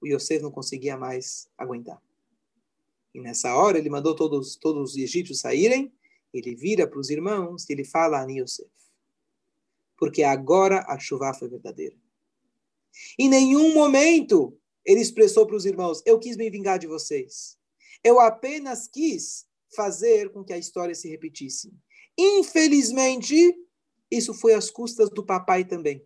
o 0.00 0.06
Yosef 0.06 0.42
não 0.42 0.50
conseguia 0.50 0.96
mais 0.96 1.48
aguentar. 1.56 2.00
E 3.14 3.20
nessa 3.20 3.54
hora 3.54 3.78
ele 3.78 3.90
mandou 3.90 4.14
todos, 4.14 4.56
todos 4.56 4.92
os 4.92 4.96
egípcios 4.96 5.40
saírem, 5.40 5.92
ele 6.32 6.54
vira 6.54 6.86
para 6.86 6.98
os 6.98 7.10
irmãos 7.10 7.68
e 7.68 7.72
ele 7.72 7.84
fala 7.84 8.22
a 8.22 8.30
Yosef. 8.30 8.70
Porque 10.00 10.24
agora 10.24 10.84
a 10.88 10.98
chuva 10.98 11.32
foi 11.34 11.48
verdadeira. 11.48 11.94
Em 13.18 13.28
nenhum 13.28 13.74
momento 13.74 14.58
ele 14.84 15.00
expressou 15.00 15.46
para 15.46 15.54
os 15.54 15.66
irmãos: 15.66 16.02
Eu 16.06 16.18
quis 16.18 16.36
me 16.36 16.50
vingar 16.50 16.78
de 16.78 16.86
vocês. 16.86 17.58
Eu 18.02 18.18
apenas 18.18 18.88
quis 18.88 19.46
fazer 19.76 20.32
com 20.32 20.42
que 20.42 20.54
a 20.54 20.58
história 20.58 20.94
se 20.94 21.08
repetisse. 21.08 21.72
Infelizmente, 22.18 23.54
isso 24.10 24.34
foi 24.34 24.54
às 24.54 24.70
custas 24.70 25.10
do 25.10 25.24
papai 25.24 25.64
também. 25.64 26.04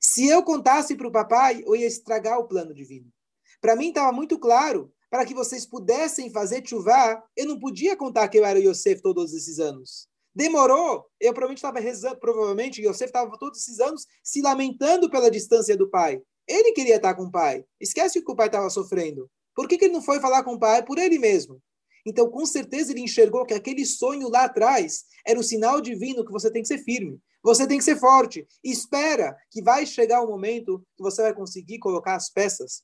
Se 0.00 0.26
eu 0.26 0.42
contasse 0.42 0.96
para 0.96 1.06
o 1.06 1.12
papai, 1.12 1.62
eu 1.64 1.76
ia 1.76 1.86
estragar 1.86 2.38
o 2.38 2.48
plano 2.48 2.74
divino. 2.74 3.12
Para 3.60 3.76
mim 3.76 3.88
estava 3.88 4.10
muito 4.10 4.38
claro, 4.38 4.92
para 5.10 5.26
que 5.26 5.34
vocês 5.34 5.66
pudessem 5.66 6.30
fazer 6.30 6.66
chuva, 6.66 7.22
eu 7.36 7.46
não 7.46 7.60
podia 7.60 7.96
contar 7.96 8.28
que 8.28 8.38
eu 8.38 8.44
era 8.44 8.58
Yosef 8.58 9.02
todos 9.02 9.34
esses 9.34 9.58
anos. 9.58 10.08
Demorou, 10.34 11.06
eu 11.20 11.32
provavelmente 11.32 11.58
estava 11.58 11.80
rezando, 11.80 12.18
provavelmente 12.18 12.80
Yosef 12.80 13.04
estava 13.04 13.38
todos 13.38 13.60
esses 13.60 13.80
anos 13.80 14.06
se 14.22 14.40
lamentando 14.40 15.10
pela 15.10 15.30
distância 15.30 15.76
do 15.76 15.90
pai. 15.90 16.20
Ele 16.48 16.72
queria 16.72 16.96
estar 16.96 17.14
com 17.14 17.24
o 17.24 17.30
pai. 17.30 17.64
Esquece 17.80 18.18
o 18.18 18.24
que 18.24 18.32
o 18.32 18.36
pai 18.36 18.46
estava 18.46 18.70
sofrendo. 18.70 19.30
Por 19.54 19.68
que, 19.68 19.76
que 19.76 19.84
ele 19.84 19.94
não 19.94 20.02
foi 20.02 20.20
falar 20.20 20.42
com 20.42 20.54
o 20.54 20.58
pai? 20.58 20.82
Por 20.82 20.98
ele 20.98 21.18
mesmo. 21.18 21.62
Então, 22.04 22.28
com 22.30 22.44
certeza, 22.46 22.90
ele 22.90 23.00
enxergou 23.00 23.44
que 23.44 23.54
aquele 23.54 23.84
sonho 23.84 24.28
lá 24.28 24.44
atrás 24.44 25.04
era 25.26 25.38
o 25.38 25.42
sinal 25.42 25.80
divino 25.80 26.24
que 26.24 26.32
você 26.32 26.50
tem 26.50 26.62
que 26.62 26.68
ser 26.68 26.78
firme. 26.78 27.20
Você 27.44 27.66
tem 27.66 27.78
que 27.78 27.84
ser 27.84 27.98
forte. 27.98 28.46
Espera 28.64 29.36
que 29.50 29.62
vai 29.62 29.84
chegar 29.86 30.22
o 30.22 30.28
momento 30.28 30.82
que 30.96 31.02
você 31.02 31.22
vai 31.22 31.34
conseguir 31.34 31.78
colocar 31.78 32.14
as 32.14 32.30
peças 32.30 32.82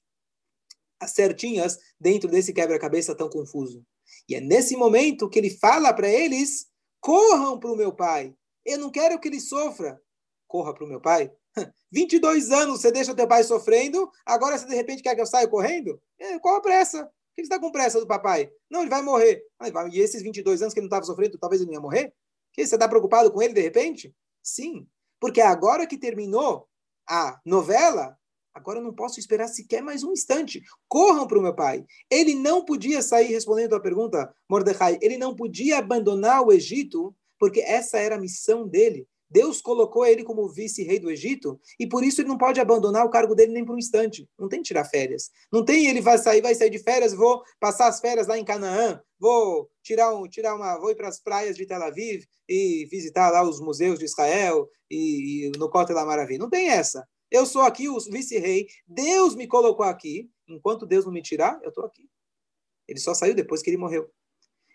as 1.00 1.12
certinhas 1.12 1.78
dentro 2.00 2.28
desse 2.28 2.52
quebra-cabeça 2.52 3.14
tão 3.14 3.28
confuso. 3.28 3.84
E 4.28 4.34
é 4.34 4.40
nesse 4.40 4.76
momento 4.76 5.28
que 5.28 5.38
ele 5.38 5.50
fala 5.50 5.92
para 5.92 6.08
eles: 6.08 6.66
corram 7.00 7.58
para 7.58 7.70
o 7.70 7.76
meu 7.76 7.92
pai. 7.92 8.34
Eu 8.64 8.78
não 8.78 8.90
quero 8.90 9.18
que 9.18 9.28
ele 9.28 9.40
sofra. 9.40 10.00
Corra 10.46 10.74
para 10.74 10.84
o 10.84 10.88
meu 10.88 11.00
pai. 11.00 11.32
22 11.90 12.50
anos 12.50 12.80
você 12.80 12.92
deixa 12.92 13.14
teu 13.14 13.26
pai 13.26 13.42
sofrendo, 13.42 14.10
agora 14.24 14.58
você 14.58 14.66
de 14.66 14.74
repente 14.74 15.02
quer 15.02 15.14
que 15.14 15.20
eu 15.20 15.26
saia 15.26 15.48
correndo? 15.48 16.00
É, 16.18 16.38
qual 16.38 16.56
a 16.56 16.60
pressa? 16.60 17.04
Por 17.04 17.12
que 17.34 17.42
você 17.42 17.54
está 17.54 17.60
com 17.60 17.70
pressa 17.70 18.00
do 18.00 18.06
papai? 18.06 18.50
Não, 18.70 18.80
ele 18.80 18.90
vai 18.90 19.02
morrer. 19.02 19.42
E 19.92 20.00
esses 20.00 20.22
22 20.22 20.62
anos 20.62 20.74
que 20.74 20.80
ele 20.80 20.84
não 20.84 20.88
estava 20.88 21.06
sofrendo, 21.06 21.38
talvez 21.38 21.62
ele 21.62 21.70
não 21.70 21.74
ia 21.74 21.80
morrer? 21.80 22.12
Que 22.52 22.66
você 22.66 22.74
está 22.74 22.88
preocupado 22.88 23.30
com 23.32 23.40
ele 23.40 23.54
de 23.54 23.60
repente? 23.60 24.14
Sim, 24.42 24.88
porque 25.20 25.40
agora 25.40 25.86
que 25.86 25.96
terminou 25.96 26.68
a 27.08 27.40
novela, 27.44 28.18
agora 28.54 28.78
eu 28.78 28.84
não 28.84 28.94
posso 28.94 29.18
esperar 29.18 29.48
sequer 29.48 29.82
mais 29.82 30.02
um 30.02 30.12
instante. 30.12 30.62
Corram 30.88 31.26
para 31.26 31.38
o 31.38 31.42
meu 31.42 31.54
pai. 31.54 31.84
Ele 32.10 32.34
não 32.34 32.64
podia 32.64 33.02
sair, 33.02 33.28
respondendo 33.28 33.74
a 33.74 33.80
pergunta, 33.80 34.32
Mordecai, 34.48 34.98
ele 35.00 35.16
não 35.16 35.34
podia 35.34 35.78
abandonar 35.78 36.42
o 36.42 36.52
Egito, 36.52 37.14
porque 37.38 37.60
essa 37.60 37.98
era 37.98 38.16
a 38.16 38.20
missão 38.20 38.66
dele. 38.66 39.06
Deus 39.30 39.60
colocou 39.60 40.06
ele 40.06 40.24
como 40.24 40.48
vice-rei 40.48 40.98
do 40.98 41.10
Egito 41.10 41.60
e 41.78 41.86
por 41.86 42.02
isso 42.02 42.20
ele 42.20 42.28
não 42.28 42.38
pode 42.38 42.60
abandonar 42.60 43.04
o 43.04 43.10
cargo 43.10 43.34
dele 43.34 43.52
nem 43.52 43.64
por 43.64 43.74
um 43.74 43.78
instante. 43.78 44.26
Não 44.38 44.48
tem 44.48 44.62
tirar 44.62 44.84
férias. 44.84 45.30
Não 45.52 45.64
tem 45.64 45.86
ele 45.86 46.00
vai 46.00 46.16
sair, 46.16 46.40
vai 46.40 46.54
sair 46.54 46.70
de 46.70 46.78
férias, 46.78 47.12
vou 47.12 47.42
passar 47.60 47.88
as 47.88 48.00
férias 48.00 48.26
lá 48.26 48.38
em 48.38 48.44
Canaã, 48.44 49.00
vou 49.20 49.70
tirar 49.82 50.14
um, 50.14 50.26
tirar 50.26 50.54
uma, 50.54 50.78
vou 50.78 50.90
ir 50.90 50.94
para 50.94 51.08
as 51.08 51.20
praias 51.20 51.56
de 51.56 51.66
Tel 51.66 51.82
Aviv 51.82 52.24
e 52.48 52.86
visitar 52.90 53.30
lá 53.30 53.42
os 53.42 53.60
museus 53.60 53.98
de 53.98 54.06
Israel 54.06 54.66
e, 54.90 55.48
e 55.48 55.58
no 55.58 55.68
Cote 55.68 55.92
da 55.92 56.06
Maravilha. 56.06 56.38
Não 56.38 56.50
tem 56.50 56.70
essa. 56.70 57.06
Eu 57.30 57.44
sou 57.44 57.62
aqui 57.62 57.88
o 57.88 57.98
vice-rei, 58.00 58.68
Deus 58.86 59.34
me 59.34 59.46
colocou 59.46 59.84
aqui. 59.84 60.30
Enquanto 60.46 60.86
Deus 60.86 61.04
não 61.04 61.12
me 61.12 61.22
tirar, 61.22 61.60
eu 61.62 61.68
estou 61.68 61.84
aqui. 61.84 62.08
Ele 62.86 62.98
só 62.98 63.12
saiu 63.12 63.34
depois 63.34 63.62
que 63.62 63.68
ele 63.68 63.76
morreu. 63.76 64.10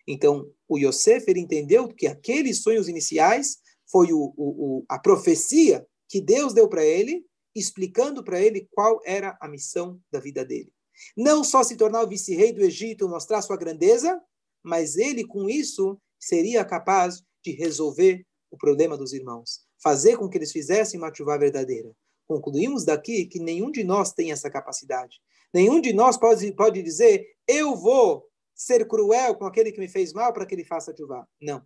Então, 0.07 0.51
o 0.67 0.77
Yosef 0.77 1.27
ele 1.27 1.39
entendeu 1.39 1.87
que 1.87 2.05
aqueles 2.05 2.61
sonhos 2.61 2.87
iniciais 2.87 3.57
foi 3.89 4.11
o, 4.11 4.33
o, 4.37 4.85
a 4.87 4.99
profecia 4.99 5.87
que 6.07 6.21
Deus 6.21 6.53
deu 6.53 6.67
para 6.67 6.85
ele, 6.85 7.25
explicando 7.55 8.23
para 8.23 8.39
ele 8.39 8.67
qual 8.71 9.01
era 9.05 9.37
a 9.41 9.47
missão 9.47 9.99
da 10.11 10.19
vida 10.19 10.45
dele. 10.45 10.71
Não 11.17 11.43
só 11.43 11.63
se 11.63 11.75
tornar 11.75 12.03
o 12.03 12.07
vice-rei 12.07 12.53
do 12.53 12.61
Egito, 12.61 13.09
mostrar 13.09 13.41
sua 13.41 13.57
grandeza, 13.57 14.21
mas 14.61 14.95
ele, 14.95 15.25
com 15.25 15.49
isso, 15.49 15.99
seria 16.19 16.63
capaz 16.63 17.23
de 17.43 17.51
resolver 17.51 18.25
o 18.51 18.57
problema 18.57 18.97
dos 18.97 19.13
irmãos, 19.13 19.61
fazer 19.81 20.17
com 20.17 20.29
que 20.29 20.37
eles 20.37 20.51
fizessem 20.51 20.99
uma 20.99 21.11
verdadeira. 21.37 21.91
Concluímos 22.27 22.86
daqui 22.86 23.25
que 23.25 23.39
nenhum 23.39 23.71
de 23.71 23.83
nós 23.83 24.13
tem 24.13 24.31
essa 24.31 24.49
capacidade. 24.49 25.19
Nenhum 25.53 25.79
de 25.79 25.93
nós 25.93 26.17
pode, 26.17 26.51
pode 26.53 26.81
dizer, 26.81 27.25
eu 27.47 27.75
vou 27.75 28.25
ser 28.55 28.88
cruel 28.88 29.36
com 29.36 29.45
aquele 29.45 29.71
que 29.71 29.79
me 29.79 29.88
fez 29.88 30.13
mal 30.13 30.33
para 30.33 30.45
que 30.45 30.55
ele 30.55 30.65
faça 30.65 30.93
chuva. 30.95 31.27
Não. 31.41 31.62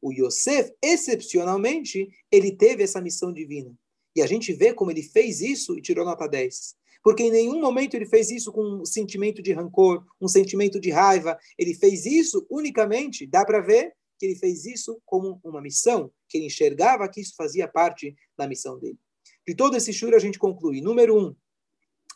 O 0.00 0.12
Yosef, 0.12 0.72
excepcionalmente, 0.82 2.08
ele 2.30 2.56
teve 2.56 2.82
essa 2.82 3.00
missão 3.00 3.32
divina. 3.32 3.74
E 4.16 4.22
a 4.22 4.26
gente 4.26 4.52
vê 4.52 4.72
como 4.72 4.90
ele 4.90 5.02
fez 5.02 5.40
isso 5.40 5.76
e 5.76 5.82
tirou 5.82 6.04
nota 6.04 6.26
10. 6.26 6.76
Porque 7.02 7.24
em 7.24 7.30
nenhum 7.30 7.60
momento 7.60 7.94
ele 7.94 8.06
fez 8.06 8.30
isso 8.30 8.50
com 8.50 8.80
um 8.80 8.84
sentimento 8.84 9.42
de 9.42 9.52
rancor, 9.52 10.04
um 10.20 10.28
sentimento 10.28 10.80
de 10.80 10.90
raiva. 10.90 11.38
Ele 11.58 11.74
fez 11.74 12.06
isso 12.06 12.46
unicamente, 12.50 13.26
dá 13.26 13.44
para 13.44 13.60
ver 13.60 13.92
que 14.18 14.26
ele 14.26 14.36
fez 14.36 14.64
isso 14.64 15.00
como 15.04 15.40
uma 15.44 15.60
missão, 15.60 16.10
que 16.28 16.38
ele 16.38 16.46
enxergava 16.46 17.08
que 17.08 17.20
isso 17.20 17.34
fazia 17.36 17.68
parte 17.68 18.14
da 18.38 18.48
missão 18.48 18.78
dele. 18.78 18.98
De 19.46 19.54
todo 19.54 19.76
esse 19.76 19.92
shur 19.92 20.14
a 20.14 20.18
gente 20.18 20.38
conclui. 20.38 20.80
Número 20.80 21.16
um, 21.16 21.34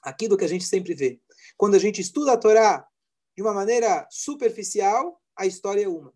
aquilo 0.03 0.37
que 0.37 0.45
a 0.45 0.49
gente 0.49 0.65
sempre 0.65 0.95
vê. 0.95 1.21
Quando 1.57 1.75
a 1.75 1.79
gente 1.79 2.01
estuda 2.01 2.33
a 2.33 2.37
Torá 2.37 2.87
de 3.37 3.43
uma 3.43 3.53
maneira 3.53 4.07
superficial, 4.11 5.21
a 5.37 5.47
história 5.47 5.85
é 5.85 5.89
uma. 5.89 6.13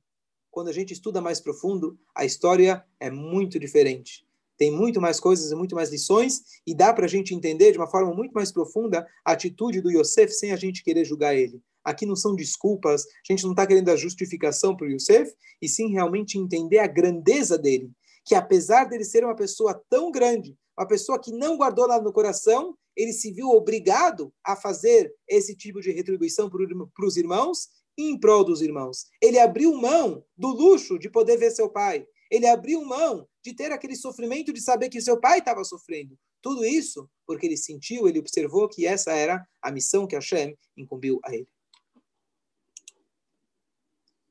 Quando 0.50 0.68
a 0.68 0.72
gente 0.72 0.92
estuda 0.92 1.20
mais 1.20 1.40
profundo, 1.40 1.98
a 2.14 2.24
história 2.24 2.84
é 3.00 3.10
muito 3.10 3.58
diferente. 3.58 4.26
Tem 4.56 4.70
muito 4.70 5.00
mais 5.00 5.18
coisas 5.18 5.50
e 5.50 5.54
muito 5.54 5.74
mais 5.74 5.90
lições, 5.90 6.42
e 6.66 6.74
dá 6.74 6.92
para 6.92 7.06
a 7.06 7.08
gente 7.08 7.34
entender 7.34 7.72
de 7.72 7.78
uma 7.78 7.90
forma 7.90 8.14
muito 8.14 8.32
mais 8.32 8.52
profunda 8.52 9.06
a 9.24 9.32
atitude 9.32 9.80
do 9.80 9.90
Yosef 9.90 10.32
sem 10.32 10.52
a 10.52 10.56
gente 10.56 10.84
querer 10.84 11.04
julgar 11.04 11.34
ele. 11.34 11.62
Aqui 11.82 12.06
não 12.06 12.14
são 12.14 12.36
desculpas, 12.36 13.04
a 13.06 13.32
gente 13.32 13.42
não 13.44 13.52
está 13.52 13.66
querendo 13.66 13.88
a 13.88 13.96
justificação 13.96 14.76
para 14.76 14.86
o 14.86 14.90
Yosef, 14.90 15.32
e 15.60 15.68
sim 15.68 15.90
realmente 15.90 16.38
entender 16.38 16.78
a 16.78 16.86
grandeza 16.86 17.58
dele. 17.58 17.90
Que 18.24 18.34
apesar 18.34 18.84
dele 18.84 19.04
ser 19.04 19.24
uma 19.24 19.34
pessoa 19.34 19.74
tão 19.88 20.12
grande, 20.12 20.56
uma 20.82 20.88
pessoa 20.88 21.18
que 21.18 21.30
não 21.32 21.56
guardou 21.56 21.86
nada 21.86 22.02
no 22.02 22.12
coração, 22.12 22.76
ele 22.96 23.12
se 23.12 23.32
viu 23.32 23.48
obrigado 23.50 24.34
a 24.44 24.56
fazer 24.56 25.14
esse 25.28 25.56
tipo 25.56 25.80
de 25.80 25.92
retribuição 25.92 26.50
para 26.50 27.06
os 27.06 27.16
irmãos 27.16 27.68
em 27.96 28.18
prol 28.18 28.44
dos 28.44 28.60
irmãos. 28.60 29.06
Ele 29.20 29.38
abriu 29.38 29.74
mão 29.74 30.24
do 30.36 30.48
luxo 30.48 30.98
de 30.98 31.08
poder 31.08 31.36
ver 31.36 31.52
seu 31.52 31.70
pai. 31.70 32.04
Ele 32.30 32.46
abriu 32.48 32.84
mão 32.84 33.28
de 33.44 33.54
ter 33.54 33.70
aquele 33.70 33.94
sofrimento 33.94 34.52
de 34.52 34.60
saber 34.60 34.88
que 34.88 35.00
seu 35.00 35.20
pai 35.20 35.38
estava 35.38 35.62
sofrendo. 35.62 36.18
Tudo 36.42 36.64
isso 36.64 37.08
porque 37.26 37.46
ele 37.46 37.56
sentiu, 37.56 38.08
ele 38.08 38.18
observou 38.18 38.68
que 38.68 38.84
essa 38.84 39.12
era 39.12 39.46
a 39.62 39.70
missão 39.70 40.06
que 40.06 40.16
Hashem 40.16 40.56
incumbiu 40.76 41.20
a 41.24 41.32
ele. 41.32 41.46